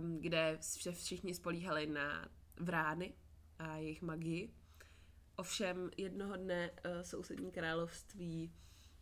um, 0.00 0.20
kde 0.20 0.58
se 0.60 0.92
všichni 0.92 1.34
spolíhali 1.34 1.86
na 1.86 2.28
vrány 2.60 3.14
a 3.58 3.76
jejich 3.76 4.02
magii. 4.02 4.54
Ovšem 5.36 5.90
jednoho 5.96 6.36
dne 6.36 6.70
uh, 6.70 7.02
sousední 7.02 7.50
království 7.50 8.52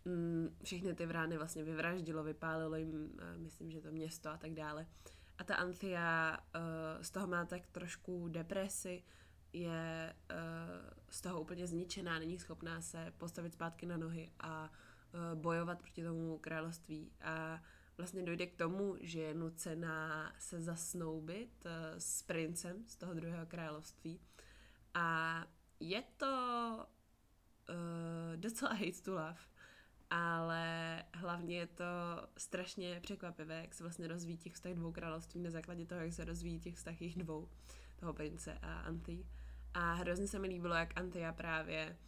um, 0.04 0.56
všechny 0.64 0.94
ty 0.94 1.06
vrány 1.06 1.36
vlastně 1.36 1.64
vyvraždilo, 1.64 2.24
vypálilo 2.24 2.76
jim, 2.76 2.90
uh, 2.94 3.42
myslím, 3.42 3.70
že 3.70 3.80
to 3.80 3.92
město 3.92 4.30
a 4.30 4.36
tak 4.36 4.54
dále. 4.54 4.86
A 5.38 5.44
ta 5.44 5.54
Anthea 5.54 6.38
uh, 6.38 7.02
z 7.02 7.10
toho 7.10 7.26
má 7.26 7.44
tak 7.44 7.66
trošku 7.66 8.28
depresi, 8.28 9.02
je 9.52 10.14
uh, 10.30 10.36
z 11.10 11.20
toho 11.20 11.40
úplně 11.40 11.66
zničená, 11.66 12.18
není 12.18 12.38
schopná 12.38 12.80
se 12.80 13.12
postavit 13.18 13.52
zpátky 13.52 13.86
na 13.86 13.96
nohy 13.96 14.30
a 14.40 14.70
uh, 14.70 15.40
bojovat 15.40 15.78
proti 15.78 16.04
tomu 16.04 16.38
království. 16.38 17.12
A 17.20 17.62
vlastně 17.98 18.22
dojde 18.22 18.46
k 18.46 18.56
tomu, 18.56 18.96
že 19.00 19.20
je 19.20 19.34
nucená 19.34 20.32
se 20.38 20.60
zasnoubit 20.60 21.64
uh, 21.64 21.70
s 21.98 22.22
princem 22.22 22.84
z 22.86 22.96
toho 22.96 23.14
druhého 23.14 23.46
království. 23.46 24.20
A 24.94 25.44
je 25.80 26.02
to 26.16 26.26
uh, 27.68 28.36
docela 28.36 28.72
hate 28.72 29.02
to 29.04 29.10
love, 29.10 29.38
ale 30.10 31.04
hlavně 31.14 31.58
je 31.58 31.66
to 31.66 31.84
strašně 32.36 33.00
překvapivé, 33.00 33.60
jak 33.60 33.74
se 33.74 33.84
vlastně 33.84 34.08
rozvíjí 34.08 34.38
těch 34.38 34.54
vztah 34.54 34.72
dvou 34.72 34.92
království 34.92 35.40
na 35.40 35.50
základě 35.50 35.86
toho, 35.86 36.00
jak 36.00 36.12
se 36.12 36.24
rozvíjí 36.24 36.60
těch 36.60 36.74
vztah 36.74 37.02
jich 37.02 37.16
dvou, 37.16 37.48
toho 37.96 38.12
prince 38.12 38.58
a 38.62 38.80
Anty. 38.80 39.26
A 39.74 39.92
hrozně 39.92 40.28
se 40.28 40.38
mi 40.38 40.48
líbilo, 40.48 40.74
jak 40.74 40.98
Antia 40.98 41.32
právě 41.32 41.98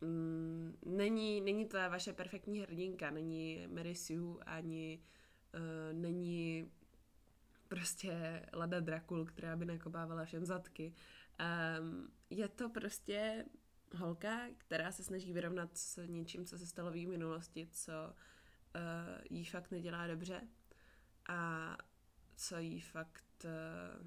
mm, 0.00 0.78
není, 0.86 1.40
není 1.40 1.66
to 1.66 1.76
vaše 1.76 2.12
perfektní 2.12 2.60
hrdinka, 2.60 3.10
není 3.10 3.66
Mary 3.66 3.94
Sue, 3.94 4.44
ani 4.46 4.98
uh, 4.98 5.21
není 5.92 6.70
prostě 7.68 8.46
Lada 8.52 8.80
Drakul, 8.80 9.24
která 9.24 9.56
by 9.56 9.64
nakopávala 9.64 10.24
všem 10.24 10.44
zadky. 10.44 10.94
Um, 11.80 12.12
je 12.30 12.48
to 12.48 12.68
prostě 12.68 13.44
holka, 13.96 14.40
která 14.58 14.92
se 14.92 15.04
snaží 15.04 15.32
vyrovnat 15.32 15.78
s 15.78 16.06
něčím, 16.06 16.46
co 16.46 16.58
se 16.58 16.66
stalo 16.66 16.90
v 16.90 16.96
její 16.96 17.06
minulosti, 17.06 17.68
co 17.72 17.92
uh, 18.14 19.24
jí 19.30 19.44
fakt 19.44 19.70
nedělá 19.70 20.06
dobře 20.06 20.48
a 21.28 21.76
co 22.36 22.58
jí 22.58 22.80
fakt 22.80 23.44
uh, 23.44 24.06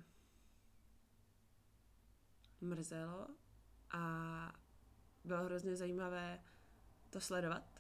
mrzelo 2.62 3.28
a 3.92 4.54
bylo 5.24 5.44
hrozně 5.44 5.76
zajímavé 5.76 6.44
to 7.10 7.22
sledovat. 7.22 7.75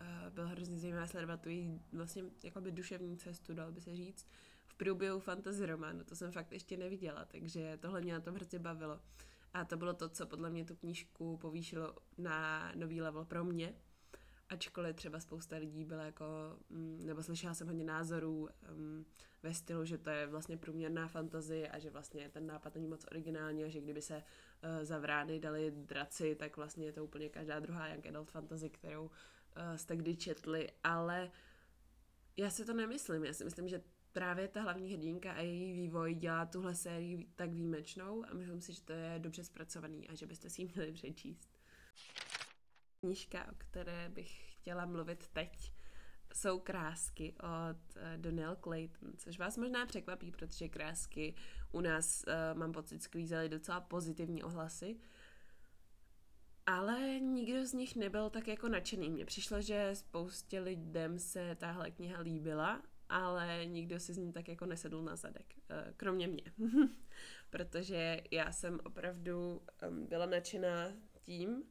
Uh, 0.00 0.30
bylo 0.30 0.46
hrozně 0.48 0.78
zajímavé 0.78 1.08
sledovat 1.08 1.40
tu 1.40 1.48
její 1.48 1.80
vlastně 1.92 2.24
jakoby 2.44 2.72
duševní 2.72 3.16
cestu, 3.16 3.54
dalo 3.54 3.72
by 3.72 3.80
se 3.80 3.96
říct, 3.96 4.26
v 4.66 4.74
průběhu 4.74 5.20
fantasy 5.20 5.66
románu. 5.66 6.04
To 6.04 6.16
jsem 6.16 6.32
fakt 6.32 6.52
ještě 6.52 6.76
neviděla, 6.76 7.24
takže 7.24 7.78
tohle 7.80 8.00
mě 8.00 8.12
na 8.12 8.20
tom 8.20 8.34
hrozně 8.34 8.58
bavilo. 8.58 9.00
A 9.54 9.64
to 9.64 9.76
bylo 9.76 9.94
to, 9.94 10.08
co 10.08 10.26
podle 10.26 10.50
mě 10.50 10.64
tu 10.64 10.76
knížku 10.76 11.36
povýšilo 11.36 11.94
na 12.18 12.72
nový 12.74 13.02
level 13.02 13.24
pro 13.24 13.44
mě. 13.44 13.74
Ačkoliv 14.48 14.96
třeba 14.96 15.20
spousta 15.20 15.56
lidí 15.56 15.84
byla 15.84 16.02
jako, 16.02 16.24
mm, 16.68 17.06
nebo 17.06 17.22
slyšela 17.22 17.54
jsem 17.54 17.66
hodně 17.66 17.84
názorů 17.84 18.48
um, 18.72 19.06
ve 19.42 19.54
stylu, 19.54 19.84
že 19.84 19.98
to 19.98 20.10
je 20.10 20.26
vlastně 20.26 20.56
průměrná 20.56 21.08
fantazie 21.08 21.68
a 21.68 21.78
že 21.78 21.90
vlastně 21.90 22.28
ten 22.28 22.46
nápad 22.46 22.74
není 22.74 22.88
moc 22.88 23.04
originální 23.10 23.64
a 23.64 23.68
že 23.68 23.80
kdyby 23.80 24.02
se 24.02 24.16
uh, 24.16 24.84
za 24.84 24.98
vrány 24.98 25.40
dali 25.40 25.70
draci, 25.70 26.34
tak 26.34 26.56
vlastně 26.56 26.86
je 26.86 26.92
to 26.92 27.04
úplně 27.04 27.28
každá 27.28 27.60
druhá 27.60 27.88
young 27.88 28.06
adult 28.06 28.30
fantasy, 28.30 28.70
kterou 28.70 29.10
jste 29.76 29.96
kdy 29.96 30.16
četli, 30.16 30.68
ale 30.84 31.30
já 32.36 32.50
si 32.50 32.64
to 32.64 32.72
nemyslím. 32.72 33.24
Já 33.24 33.32
si 33.32 33.44
myslím, 33.44 33.68
že 33.68 33.82
právě 34.12 34.48
ta 34.48 34.62
hlavní 34.62 34.92
hrdinka 34.92 35.32
a 35.32 35.40
její 35.40 35.72
vývoj 35.72 36.14
dělá 36.14 36.46
tuhle 36.46 36.74
sérii 36.74 37.26
tak 37.36 37.50
výjimečnou 37.50 38.24
a 38.30 38.34
myslím 38.34 38.60
si, 38.60 38.72
že 38.72 38.82
to 38.82 38.92
je 38.92 39.18
dobře 39.18 39.44
zpracovaný 39.44 40.08
a 40.08 40.14
že 40.14 40.26
byste 40.26 40.50
si 40.50 40.62
ji 40.62 40.70
měli 40.74 40.92
přečíst. 40.92 41.50
Knížka, 43.00 43.52
o 43.52 43.54
které 43.58 44.08
bych 44.08 44.52
chtěla 44.52 44.86
mluvit 44.86 45.28
teď, 45.28 45.72
jsou 46.34 46.60
krásky 46.60 47.34
od 47.38 47.96
uh, 47.96 48.02
Donnell 48.16 48.56
Clayton, 48.56 49.12
což 49.16 49.38
vás 49.38 49.56
možná 49.56 49.86
překvapí, 49.86 50.30
protože 50.30 50.68
krásky 50.68 51.34
u 51.72 51.80
nás, 51.80 52.24
uh, 52.26 52.58
mám 52.58 52.72
pocit, 52.72 53.02
sklízely 53.02 53.48
docela 53.48 53.80
pozitivní 53.80 54.42
ohlasy, 54.42 54.96
ale 56.70 57.20
nikdo 57.20 57.66
z 57.66 57.72
nich 57.72 57.96
nebyl 57.96 58.30
tak 58.30 58.48
jako 58.48 58.68
nadšený. 58.68 59.10
Mně 59.10 59.24
přišlo, 59.24 59.60
že 59.60 59.90
spoustě 59.94 60.60
lidem 60.60 61.18
se 61.18 61.54
tahle 61.54 61.90
kniha 61.90 62.20
líbila 62.20 62.82
ale 63.10 63.66
nikdo 63.66 64.00
si 64.00 64.14
z 64.14 64.16
ní 64.16 64.32
tak 64.32 64.48
jako 64.48 64.66
nesedl 64.66 65.02
na 65.02 65.16
zadek, 65.16 65.54
eh, 65.70 65.92
kromě 65.96 66.28
mě. 66.28 66.42
Protože 67.50 68.20
já 68.30 68.52
jsem 68.52 68.80
opravdu 68.84 69.62
byla 70.08 70.26
nadšená 70.26 70.92
tím, 71.22 71.62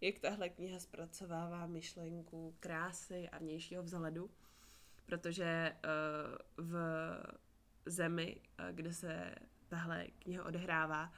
jak 0.00 0.18
tahle 0.18 0.48
kniha 0.48 0.80
zpracovává 0.80 1.66
myšlenku 1.66 2.56
krásy 2.60 3.28
a 3.28 3.38
vnějšího 3.38 3.82
vzhledu, 3.82 4.30
protože 5.06 5.76
uh, 5.84 6.66
v 6.66 6.76
zemi, 7.86 8.36
uh, 8.60 8.66
kde 8.72 8.92
se 8.92 9.34
tahle 9.68 10.06
kniha 10.18 10.44
odehrává, 10.44 11.12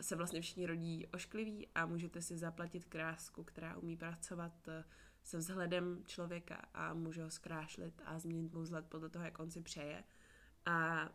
se 0.00 0.16
vlastně 0.16 0.40
všichni 0.40 0.66
rodí 0.66 1.06
oškliví 1.06 1.68
a 1.74 1.86
můžete 1.86 2.22
si 2.22 2.38
zaplatit 2.38 2.84
krásku, 2.84 3.44
která 3.44 3.76
umí 3.76 3.96
pracovat 3.96 4.68
uh, 4.68 4.74
se 5.22 5.38
vzhledem 5.38 6.04
člověka 6.06 6.68
a 6.74 6.94
může 6.94 7.22
ho 7.22 7.30
zkrášlit 7.30 8.02
a 8.04 8.18
změnit 8.18 8.52
mu 8.54 8.62
vzhled 8.62 8.86
podle 8.88 9.08
toho, 9.08 9.24
jak 9.24 9.38
on 9.38 9.50
si 9.50 9.60
přeje. 9.60 10.04
A 10.66 11.08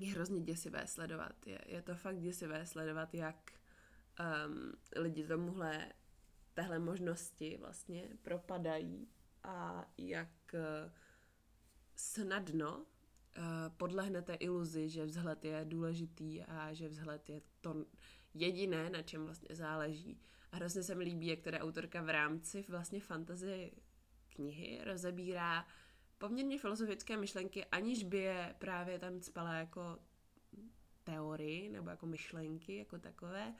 je 0.00 0.12
hrozně 0.12 0.40
děsivé 0.40 0.86
sledovat. 0.86 1.46
Je, 1.46 1.60
je 1.66 1.82
to 1.82 1.94
fakt 1.94 2.18
děsivé 2.18 2.66
sledovat, 2.66 3.14
jak 3.14 3.52
um, 4.46 4.72
lidi 4.96 5.26
tomuhle 5.26 5.92
téhle 6.54 6.78
možnosti 6.78 7.56
vlastně 7.60 8.08
propadají 8.22 9.08
a 9.42 9.86
jak 9.98 10.54
uh, 10.54 10.92
snadno 11.96 12.86
podlehnete 13.76 14.34
iluzi, 14.34 14.88
že 14.88 15.04
vzhled 15.04 15.44
je 15.44 15.64
důležitý 15.64 16.42
a 16.42 16.72
že 16.72 16.88
vzhled 16.88 17.28
je 17.28 17.42
to 17.60 17.84
jediné, 18.34 18.90
na 18.90 19.02
čem 19.02 19.24
vlastně 19.24 19.54
záleží. 19.54 20.20
A 20.52 20.56
hrozně 20.56 20.82
se 20.82 20.94
mi 20.94 21.04
líbí, 21.04 21.26
jak 21.26 21.40
teda 21.40 21.58
autorka 21.58 22.02
v 22.02 22.08
rámci 22.08 22.64
vlastně 22.68 23.00
fantasy 23.00 23.72
knihy 24.28 24.80
rozebírá 24.84 25.66
poměrně 26.18 26.58
filozofické 26.58 27.16
myšlenky, 27.16 27.64
aniž 27.64 28.04
by 28.04 28.18
je 28.18 28.54
právě 28.58 28.98
tam 28.98 29.20
spala 29.20 29.54
jako 29.54 29.98
teorii 31.04 31.68
nebo 31.68 31.90
jako 31.90 32.06
myšlenky 32.06 32.76
jako 32.76 32.98
takové, 32.98 33.54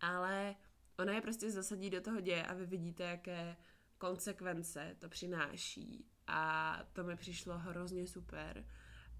ale 0.00 0.54
ona 0.98 1.12
je 1.12 1.20
prostě 1.20 1.50
zasadí 1.50 1.90
do 1.90 2.00
toho 2.00 2.20
děje 2.20 2.46
a 2.46 2.54
vy 2.54 2.66
vidíte, 2.66 3.04
jaké 3.04 3.56
konsekvence 3.98 4.96
to 4.98 5.08
přináší 5.08 6.06
a 6.26 6.78
to 6.92 7.04
mi 7.04 7.16
přišlo 7.16 7.58
hrozně 7.58 8.06
super 8.06 8.64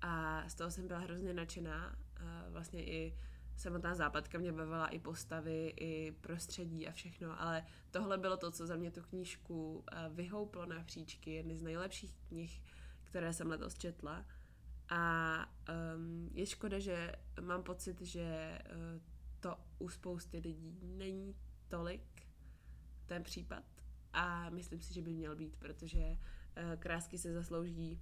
a 0.01 0.45
z 0.49 0.55
toho 0.55 0.71
jsem 0.71 0.87
byla 0.87 0.99
hrozně 0.99 1.35
nadšená. 1.35 1.97
A 2.17 2.45
vlastně 2.49 2.85
i 2.85 3.19
samotná 3.57 3.95
západka 3.95 4.39
mě 4.39 4.53
bavila 4.53 4.87
i 4.87 4.99
postavy, 4.99 5.75
i 5.77 6.13
prostředí 6.13 6.89
a 6.89 6.93
všechno, 6.93 7.41
ale 7.41 7.67
tohle 7.91 8.19
bylo 8.19 8.37
to, 8.37 8.51
co 8.51 8.67
za 8.67 8.77
mě 8.77 8.91
tu 8.91 9.03
knížku 9.03 9.85
vyhouplo 10.11 10.67
na 10.67 10.85
příčky, 10.85 11.31
jedny 11.31 11.57
z 11.57 11.63
nejlepších 11.63 12.19
knih, 12.29 12.63
které 13.05 13.33
jsem 13.33 13.51
letos 13.51 13.75
četla. 13.75 14.25
A 14.89 15.35
um, 15.97 16.31
je 16.35 16.47
škoda, 16.47 16.79
že 16.79 17.13
mám 17.41 17.63
pocit, 17.63 18.01
že 18.01 18.59
uh, 18.65 19.03
to 19.41 19.57
u 19.79 19.89
spousty 19.89 20.39
lidí 20.39 20.79
není 20.83 21.37
tolik 21.69 22.23
ten 23.07 23.23
případ 23.23 23.65
a 24.13 24.51
myslím 24.51 24.81
si, 24.81 24.95
že 24.95 25.03
by 25.03 25.13
měl 25.13 25.37
být, 25.37 25.57
protože 25.57 25.99
uh, 25.99 26.17
krásky 26.79 27.19
se 27.19 27.33
zaslouží 27.33 28.01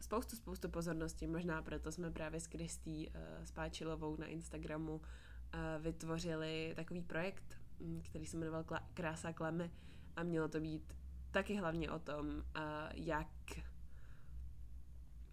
spoustu, 0.00 0.36
spoustu 0.36 0.68
pozornosti. 0.68 1.26
Možná 1.26 1.62
proto 1.62 1.92
jsme 1.92 2.10
právě 2.10 2.40
s 2.40 2.46
Kristý 2.46 3.08
uh, 3.08 3.14
Spáčilovou 3.44 4.16
na 4.16 4.26
Instagramu 4.26 4.94
uh, 4.94 5.02
vytvořili 5.80 6.72
takový 6.76 7.02
projekt, 7.02 7.60
um, 7.78 8.02
který 8.02 8.26
se 8.26 8.36
jmenoval 8.36 8.64
Krása 8.94 9.32
klamy 9.32 9.70
a 10.16 10.22
mělo 10.22 10.48
to 10.48 10.60
být 10.60 10.96
taky 11.30 11.56
hlavně 11.56 11.90
o 11.90 11.98
tom, 11.98 12.26
uh, 12.28 12.42
jak 12.94 13.28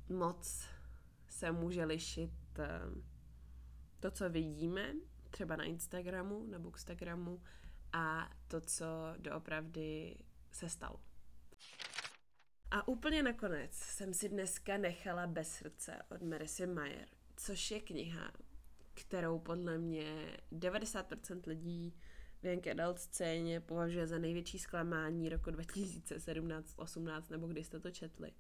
moc 0.10 0.68
se 1.28 1.52
může 1.52 1.86
lišit 1.86 2.32
uh, 2.60 3.04
to, 4.00 4.12
co 4.12 4.30
vidíme, 4.30 4.94
třeba 5.30 5.56
na 5.56 5.64
Instagramu, 5.64 6.46
na 6.48 6.60
Bookstagramu, 6.60 7.42
a 7.94 8.30
to, 8.48 8.62
co 8.62 8.86
doopravdy 9.18 10.18
se 10.52 10.70
stalo. 10.70 11.07
A 12.72 12.88
úplně 12.88 13.24
nakonec 13.24 13.74
jsem 13.74 14.14
si 14.14 14.30
dneska 14.30 14.78
nechala 14.78 15.28
bez 15.28 15.52
srdce 15.52 16.02
od 16.12 16.22
Marysy 16.22 16.68
Mayer, 16.68 17.08
což 17.38 17.72
je 17.72 17.80
kniha, 17.80 18.32
kterou 18.94 19.40
podle 19.40 19.78
mě 19.78 20.38
90% 20.52 21.42
lidí 21.48 22.00
v 22.42 22.46
Young 22.46 22.68
Adult 22.68 23.00
scéně 23.00 23.60
považuje 23.60 24.08
za 24.08 24.20
největší 24.20 24.60
zklamání 24.60 25.30
roku 25.30 25.52
2017, 25.52 26.74
18 26.78 27.30
nebo 27.30 27.48
kdy 27.48 27.64
jste 27.64 27.80
to 27.80 27.92
četli. 27.92 28.32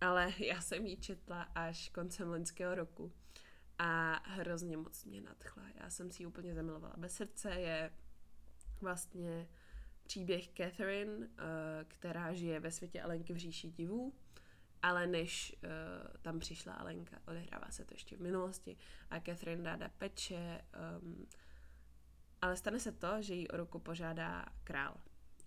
Ale 0.00 0.32
já 0.38 0.60
jsem 0.60 0.86
ji 0.86 0.96
četla 0.96 1.42
až 1.42 1.88
koncem 1.88 2.28
loňského 2.28 2.74
roku 2.74 3.12
a 3.78 4.22
hrozně 4.28 4.76
moc 4.76 5.04
mě 5.04 5.20
nadchla. 5.20 5.62
Já 5.80 5.90
jsem 5.90 6.10
si 6.10 6.22
ji 6.22 6.26
úplně 6.26 6.54
zamilovala. 6.54 6.94
Bez 6.96 7.14
srdce 7.14 7.50
je 7.50 7.90
vlastně 8.80 9.48
příběh 10.06 10.48
Catherine, 10.48 11.28
eh, 11.38 11.84
která 11.88 12.34
žije 12.34 12.60
ve 12.60 12.70
světě 12.70 13.02
Alenky 13.02 13.32
v 13.32 13.36
říši 13.36 13.70
divů, 13.70 14.12
ale 14.84 15.06
než 15.06 15.56
uh, 15.64 16.16
tam 16.22 16.38
přišla 16.38 16.72
Alenka, 16.72 17.18
odehrává 17.28 17.70
se 17.70 17.84
to 17.84 17.94
ještě 17.94 18.16
v 18.16 18.20
minulosti 18.20 18.76
a 19.10 19.20
Catherine 19.20 19.64
ráda 19.64 19.88
peče, 19.98 20.64
um, 21.00 21.26
ale 22.42 22.56
stane 22.56 22.80
se 22.80 22.92
to, 22.92 23.22
že 23.22 23.34
jí 23.34 23.48
o 23.48 23.56
ruku 23.56 23.78
požádá 23.78 24.44
král. 24.64 24.96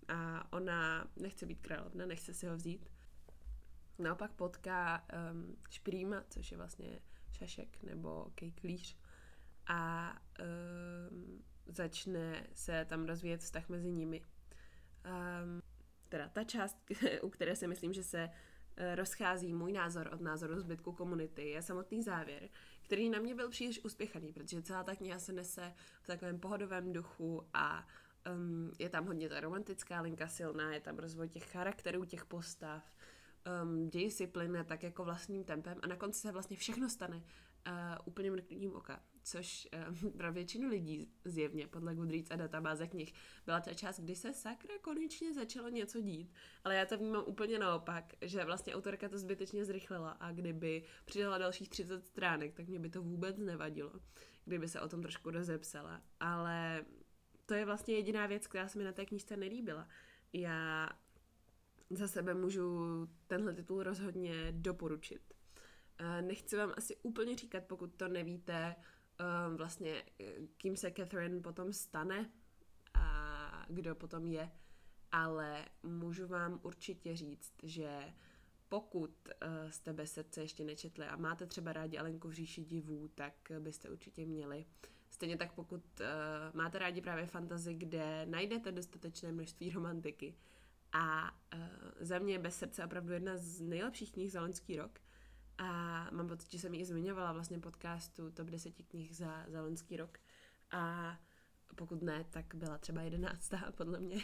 A 0.08 0.52
ona 0.52 1.10
nechce 1.16 1.46
být 1.46 1.60
královna, 1.60 2.06
nechce 2.06 2.34
si 2.34 2.46
ho 2.46 2.56
vzít. 2.56 2.90
Naopak 3.98 4.32
potká 4.32 5.06
um, 5.32 5.56
Šprýma, 5.70 6.24
což 6.30 6.50
je 6.50 6.56
vlastně 6.56 7.00
šašek 7.32 7.82
nebo 7.82 8.30
kejklíř 8.34 8.96
a 9.66 10.12
um, 11.10 11.42
začne 11.66 12.46
se 12.54 12.84
tam 12.84 13.04
rozvíjet 13.04 13.40
vztah 13.40 13.68
mezi 13.68 13.92
nimi. 13.92 14.22
Um, 15.04 15.62
teda 16.08 16.28
ta 16.28 16.44
část, 16.44 16.76
u 17.22 17.30
které 17.30 17.56
si 17.56 17.66
myslím, 17.66 17.92
že 17.92 18.02
se 18.02 18.24
uh, 18.28 18.94
rozchází 18.94 19.54
můj 19.54 19.72
názor 19.72 20.10
od 20.12 20.20
názoru 20.20 20.60
zbytku 20.60 20.92
komunity, 20.92 21.48
je 21.48 21.62
samotný 21.62 22.02
závěr, 22.02 22.48
který 22.82 23.10
na 23.10 23.18
mě 23.18 23.34
byl 23.34 23.48
příliš 23.48 23.84
uspěchaný, 23.84 24.32
protože 24.32 24.62
celá 24.62 24.84
ta 24.84 24.96
kniha 24.96 25.18
se 25.18 25.32
nese 25.32 25.74
v 26.02 26.06
takovém 26.06 26.40
pohodovém 26.40 26.92
duchu 26.92 27.42
a 27.54 27.86
um, 28.34 28.72
je 28.78 28.88
tam 28.88 29.06
hodně 29.06 29.28
ta 29.28 29.40
romantická 29.40 30.00
linka 30.00 30.28
silná, 30.28 30.74
je 30.74 30.80
tam 30.80 30.98
rozvoj 30.98 31.28
těch 31.28 31.50
charakterů, 31.50 32.04
těch 32.04 32.24
postav, 32.24 32.96
um, 33.62 33.90
děj 33.90 34.10
si 34.10 34.26
plyne 34.26 34.64
tak 34.64 34.82
jako 34.82 35.04
vlastním 35.04 35.44
tempem 35.44 35.78
a 35.82 35.86
na 35.86 35.96
konci 35.96 36.20
se 36.20 36.32
vlastně 36.32 36.56
všechno 36.56 36.88
stane 36.88 37.16
uh, 37.16 37.22
úplně 38.04 38.30
mrknutím 38.30 38.74
oka 38.74 39.00
což 39.30 39.68
uh, 40.04 40.10
pro 40.10 40.32
většinu 40.32 40.68
lidí 40.68 41.12
zjevně 41.24 41.66
podle 41.66 41.94
Goodreads 41.94 42.30
a 42.30 42.36
databáze 42.36 42.86
knih 42.86 43.12
byla 43.46 43.60
ta 43.60 43.74
část, 43.74 44.00
kdy 44.00 44.16
se 44.16 44.32
sakra 44.32 44.74
konečně 44.82 45.34
začalo 45.34 45.68
něco 45.68 46.00
dít. 46.00 46.32
Ale 46.64 46.74
já 46.74 46.86
to 46.86 46.98
vnímám 46.98 47.24
úplně 47.26 47.58
naopak, 47.58 48.04
že 48.20 48.44
vlastně 48.44 48.74
autorka 48.74 49.08
to 49.08 49.18
zbytečně 49.18 49.64
zrychlila 49.64 50.10
a 50.10 50.32
kdyby 50.32 50.84
přidala 51.04 51.38
dalších 51.38 51.68
30 51.68 52.06
stránek, 52.06 52.54
tak 52.54 52.68
mě 52.68 52.78
by 52.78 52.90
to 52.90 53.02
vůbec 53.02 53.38
nevadilo, 53.38 53.92
kdyby 54.44 54.68
se 54.68 54.80
o 54.80 54.88
tom 54.88 55.02
trošku 55.02 55.30
rozepsala. 55.30 56.02
Ale 56.20 56.84
to 57.46 57.54
je 57.54 57.64
vlastně 57.64 57.94
jediná 57.94 58.26
věc, 58.26 58.46
která 58.46 58.68
se 58.68 58.78
mi 58.78 58.84
na 58.84 58.92
té 58.92 59.06
knižce 59.06 59.36
nelíbila. 59.36 59.88
Já 60.32 60.88
za 61.90 62.08
sebe 62.08 62.34
můžu 62.34 63.08
tenhle 63.26 63.54
titul 63.54 63.82
rozhodně 63.82 64.52
doporučit. 64.52 65.34
Eh, 65.98 66.22
nechci 66.22 66.56
vám 66.56 66.72
asi 66.76 66.96
úplně 67.02 67.36
říkat, 67.36 67.64
pokud 67.64 67.94
to 67.94 68.08
nevíte, 68.08 68.74
um, 69.20 69.56
vlastně 69.56 70.02
kým 70.56 70.76
se 70.76 70.90
Catherine 70.90 71.40
potom 71.40 71.72
stane 71.72 72.30
a 72.94 73.66
kdo 73.68 73.94
potom 73.94 74.26
je, 74.26 74.50
ale 75.12 75.64
můžu 75.82 76.26
vám 76.26 76.60
určitě 76.62 77.16
říct, 77.16 77.52
že 77.62 78.14
pokud 78.68 79.10
uh, 79.28 79.70
jste 79.70 79.92
bez 79.92 80.12
srdce 80.12 80.40
ještě 80.42 80.64
nečetli 80.64 81.06
a 81.06 81.16
máte 81.16 81.46
třeba 81.46 81.72
rádi 81.72 81.98
Alenku 81.98 82.28
v 82.28 82.32
říši 82.32 82.64
divů, 82.64 83.08
tak 83.08 83.34
byste 83.58 83.90
určitě 83.90 84.26
měli. 84.26 84.66
Stejně 85.10 85.36
tak 85.36 85.52
pokud 85.52 85.82
uh, 86.00 86.06
máte 86.54 86.78
rádi 86.78 87.00
právě 87.00 87.26
fantazy, 87.26 87.74
kde 87.74 88.26
najdete 88.26 88.72
dostatečné 88.72 89.32
množství 89.32 89.70
romantiky. 89.70 90.34
A 90.92 91.30
uh, 91.54 91.60
za 92.00 92.18
mě 92.18 92.32
je 92.32 92.38
bez 92.38 92.58
srdce 92.58 92.84
opravdu 92.84 93.12
jedna 93.12 93.36
z 93.36 93.60
nejlepších 93.60 94.12
knih 94.12 94.32
za 94.32 94.40
loňský 94.40 94.76
rok, 94.76 95.00
a 95.58 96.08
mám 96.10 96.28
pocit, 96.28 96.50
že 96.50 96.58
jsem 96.58 96.74
ji 96.74 96.84
zmiňovala 96.84 97.32
vlastně 97.32 97.58
podcastu 97.58 98.30
Top 98.30 98.48
10 98.48 98.74
knih 98.88 99.16
za, 99.16 99.44
za 99.48 99.62
loňský 99.62 99.96
rok. 99.96 100.18
A 100.70 101.16
pokud 101.74 102.02
ne, 102.02 102.24
tak 102.30 102.54
byla 102.54 102.78
třeba 102.78 103.02
jedenáctá, 103.02 103.72
podle 103.76 104.00
mě. 104.00 104.16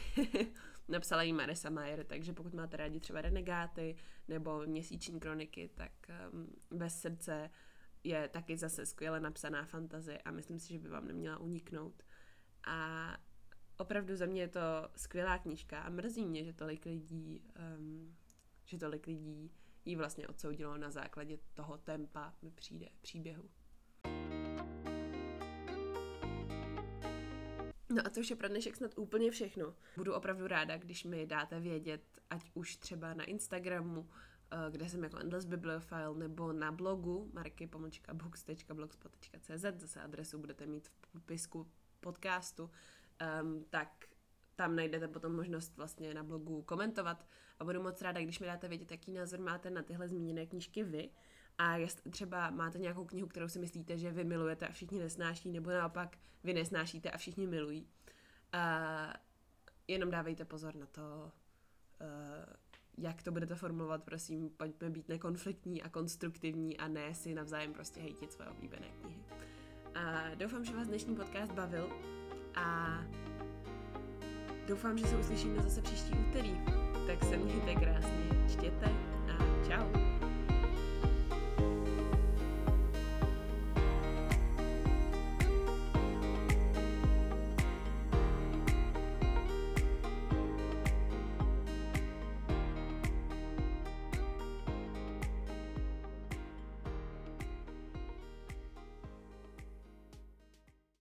Napsala 0.89 1.23
jí 1.23 1.33
Marisa 1.33 1.71
Mayer, 1.71 2.05
takže 2.05 2.33
pokud 2.33 2.55
máte 2.55 2.77
rádi 2.77 3.01
třeba 3.01 3.21
Renegáty 3.21 3.97
nebo 4.29 4.67
Měsíční 4.67 5.21
kroniky, 5.21 5.71
tak 5.75 5.93
um, 6.33 6.57
Bez 6.71 7.01
srdce 7.01 7.51
je 8.05 8.29
taky 8.29 8.57
zase 8.57 8.87
skvěle 8.87 9.21
napsaná 9.21 9.65
fantazie 9.65 10.19
a 10.19 10.31
myslím 10.31 10.59
si, 10.59 10.73
že 10.73 10.79
by 10.79 10.89
vám 10.89 11.07
neměla 11.07 11.39
uniknout. 11.39 12.03
A 12.67 13.09
opravdu 13.77 14.17
za 14.17 14.27
mě 14.27 14.41
je 14.41 14.49
to 14.49 14.61
skvělá 14.97 15.39
knížka 15.39 15.81
a 15.81 15.91
mrzí 15.91 16.27
mě, 16.27 16.45
že 16.45 16.53
tolik 16.53 16.85
lidí, 16.85 17.43
um, 17.79 18.17
že 18.65 18.79
tolik 18.79 19.07
lidí 19.07 19.53
ji 19.85 19.97
vlastně 19.97 20.29
odsoudilo 20.29 20.77
na 20.77 20.91
základě 20.91 21.39
toho 21.55 21.79
tempa 21.79 22.35
mi 22.43 22.51
přijde 22.51 22.89
příběhu. 23.01 23.51
No 27.95 28.07
a 28.07 28.11
to 28.11 28.21
už 28.21 28.31
je 28.31 28.37
pro 28.37 28.49
dnešek 28.49 28.77
snad 28.77 28.99
úplně 28.99 29.31
všechno. 29.31 29.75
Budu 29.97 30.15
opravdu 30.15 30.47
ráda, 30.47 30.77
když 30.77 31.05
mi 31.05 31.27
dáte 31.27 31.61
vědět, 31.61 32.03
ať 32.31 32.51
už 32.55 32.77
třeba 32.77 33.15
na 33.15 33.25
Instagramu, 33.25 34.09
eh, 34.51 34.57
kde 34.71 34.89
jsem 34.89 35.05
jako 35.05 35.19
Endless 35.19 35.45
Bibliophile, 35.45 36.15
nebo 36.15 36.53
na 36.53 36.73
blogu 36.73 37.31
markypomočka.books.blogspot.cz, 37.35 39.81
zase 39.81 40.03
adresu 40.03 40.39
budete 40.39 40.67
mít 40.67 40.89
v 40.89 40.93
popisku 41.13 41.71
podcastu, 42.01 42.71
um, 43.43 43.65
tak 43.71 44.07
tam 44.57 44.77
najdete 44.77 45.09
potom 45.09 45.37
možnost 45.37 45.77
vlastně 45.77 46.15
na 46.15 46.23
blogu 46.23 46.63
komentovat 46.63 47.27
a 47.59 47.65
budu 47.65 47.83
moc 47.83 48.03
ráda, 48.03 48.21
když 48.21 48.41
mi 48.41 48.47
dáte 48.47 48.69
vědět, 48.69 48.91
jaký 48.91 49.13
názor 49.13 49.41
máte 49.41 49.71
na 49.71 49.83
tyhle 49.83 50.09
zmíněné 50.09 50.47
knížky 50.47 50.85
vy 50.85 51.11
a 51.59 51.77
jestli 51.77 52.11
třeba 52.11 52.51
máte 52.51 52.79
nějakou 52.79 53.05
knihu, 53.05 53.29
kterou 53.29 53.49
si 53.49 53.59
myslíte, 53.59 53.99
že 53.99 54.11
vy 54.11 54.25
milujete 54.25 54.67
a 54.67 54.73
všichni 54.73 54.99
nesnáší, 54.99 55.53
nebo 55.53 55.71
naopak 55.71 56.17
vy 56.45 56.55
nesnášíte 56.55 57.11
a 57.11 57.19
všichni 57.19 57.47
milují. 57.47 57.89
Uh, 58.55 59.13
jenom 59.89 60.11
dávejte 60.11 60.45
pozor 60.45 60.77
na 60.77 60.87
to, 60.87 61.33
uh, 62.01 62.55
jak 62.99 63.23
to 63.23 63.33
budete 63.33 63.55
formulovat, 63.55 64.05
prosím, 64.05 64.51
pojďme 64.51 64.91
být 64.91 65.09
nekonfliktní 65.09 65.83
a 65.83 65.89
konstruktivní 65.89 66.79
a 66.79 66.89
ne 66.89 67.15
si 67.15 67.35
navzájem 67.35 67.73
prostě 67.73 68.01
hejtit 68.01 68.33
svoje 68.33 68.51
oblíbené 68.51 68.89
knihy. 69.01 69.25
A 69.95 70.35
doufám, 70.35 70.65
že 70.65 70.77
vás 70.77 70.89
dnešní 70.89 71.17
podcast 71.17 71.53
bavil 71.53 71.89
a 72.55 72.99
Doufám, 74.69 74.99
že 74.99 75.07
se 75.07 75.17
uslyšíme 75.17 75.63
zase 75.63 75.83
příští 75.83 76.13
úterý. 76.29 76.61
Tak 77.07 77.25
se 77.25 77.37
mějte 77.37 77.75
krásně, 77.75 78.49
čtěte 78.49 78.87
a 79.29 79.67
čau. 79.69 80.14